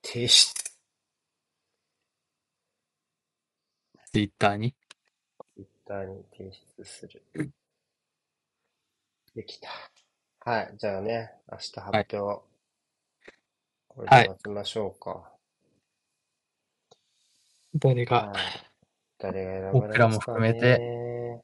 [0.02, 0.54] 提出。
[4.10, 4.74] ツイッターに？
[5.54, 7.22] ツイッターに提出する。
[9.34, 9.68] できた。
[10.40, 10.74] はい。
[10.78, 12.42] じゃあね、明日発表。
[13.88, 15.30] これで待ちましょうか。
[17.74, 18.28] 誰が？
[18.28, 18.36] はい。
[19.18, 21.42] 誰が選ばれ僕らも含めね。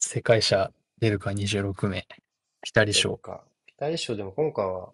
[0.00, 2.06] 世界者出るか？26名。
[2.60, 3.16] ピタリ賞。
[3.16, 3.44] か。
[3.64, 4.92] ピタリ賞でも今回は、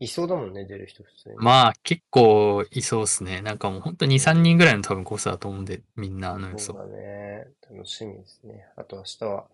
[0.00, 1.36] いそうだもんね、出る人普通に。
[1.36, 3.40] まあ結構いそうっすね。
[3.42, 6.72] なんかもう本当に2、3人ぐらいの多分コースだと思うんで、みんなあの予想。
[6.72, 7.46] そうだね。
[7.70, 8.66] 楽しみですね。
[8.76, 9.46] あと明日は、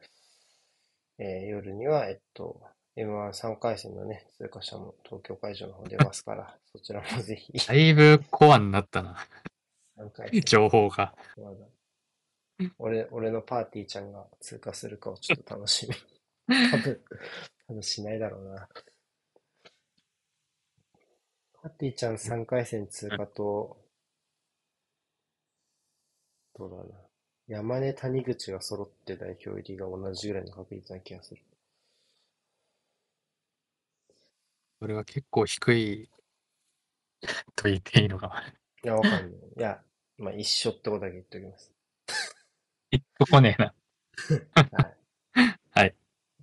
[1.19, 2.61] えー夜には、えっと、
[2.97, 9.17] M13 回戦のね、通過者も東京会場の方出ますから、 そちらもぜひ、だいぶコアになったな。
[9.97, 10.41] 3回戦？
[10.47, 11.15] 情報が。
[11.37, 11.57] まだ
[12.79, 15.95] 俺、俺のパーティーちゃんが通過するかをちょっと楽しみ。
[16.71, 17.05] 多分、
[17.69, 18.69] 多分しないだろうな。
[21.61, 23.77] パーティーちゃん3回戦通過と、
[26.57, 26.99] どうだろうな。
[27.49, 31.43] 山根、谷口が揃って代表入りが同じぐらいの確率な気がする。
[34.81, 36.09] それは結構低い
[37.57, 38.45] と言っていいのか。
[38.85, 39.31] いや、わかんない。
[39.31, 39.83] いや、
[40.19, 41.73] まあ一緒ってことだけ言っておきます。
[42.93, 43.75] 一個来ねえな。
[44.79, 44.98] はい。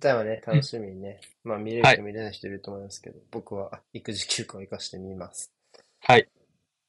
[0.00, 1.20] じゃあね、楽しみにね。
[1.44, 5.50] まあ見れるはい人見れない人いると思いますけど、僕は育児休暇を生かしてみます。
[6.00, 6.28] はい。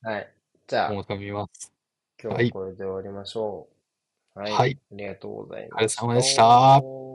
[0.02, 0.34] はい。
[0.68, 1.72] じゃあ、もう見ます。
[2.22, 3.68] 今日はこれで終わりましょ
[4.36, 4.40] う。
[4.40, 4.52] はい。
[4.52, 7.07] はいありがとうございまお疲れ様でした。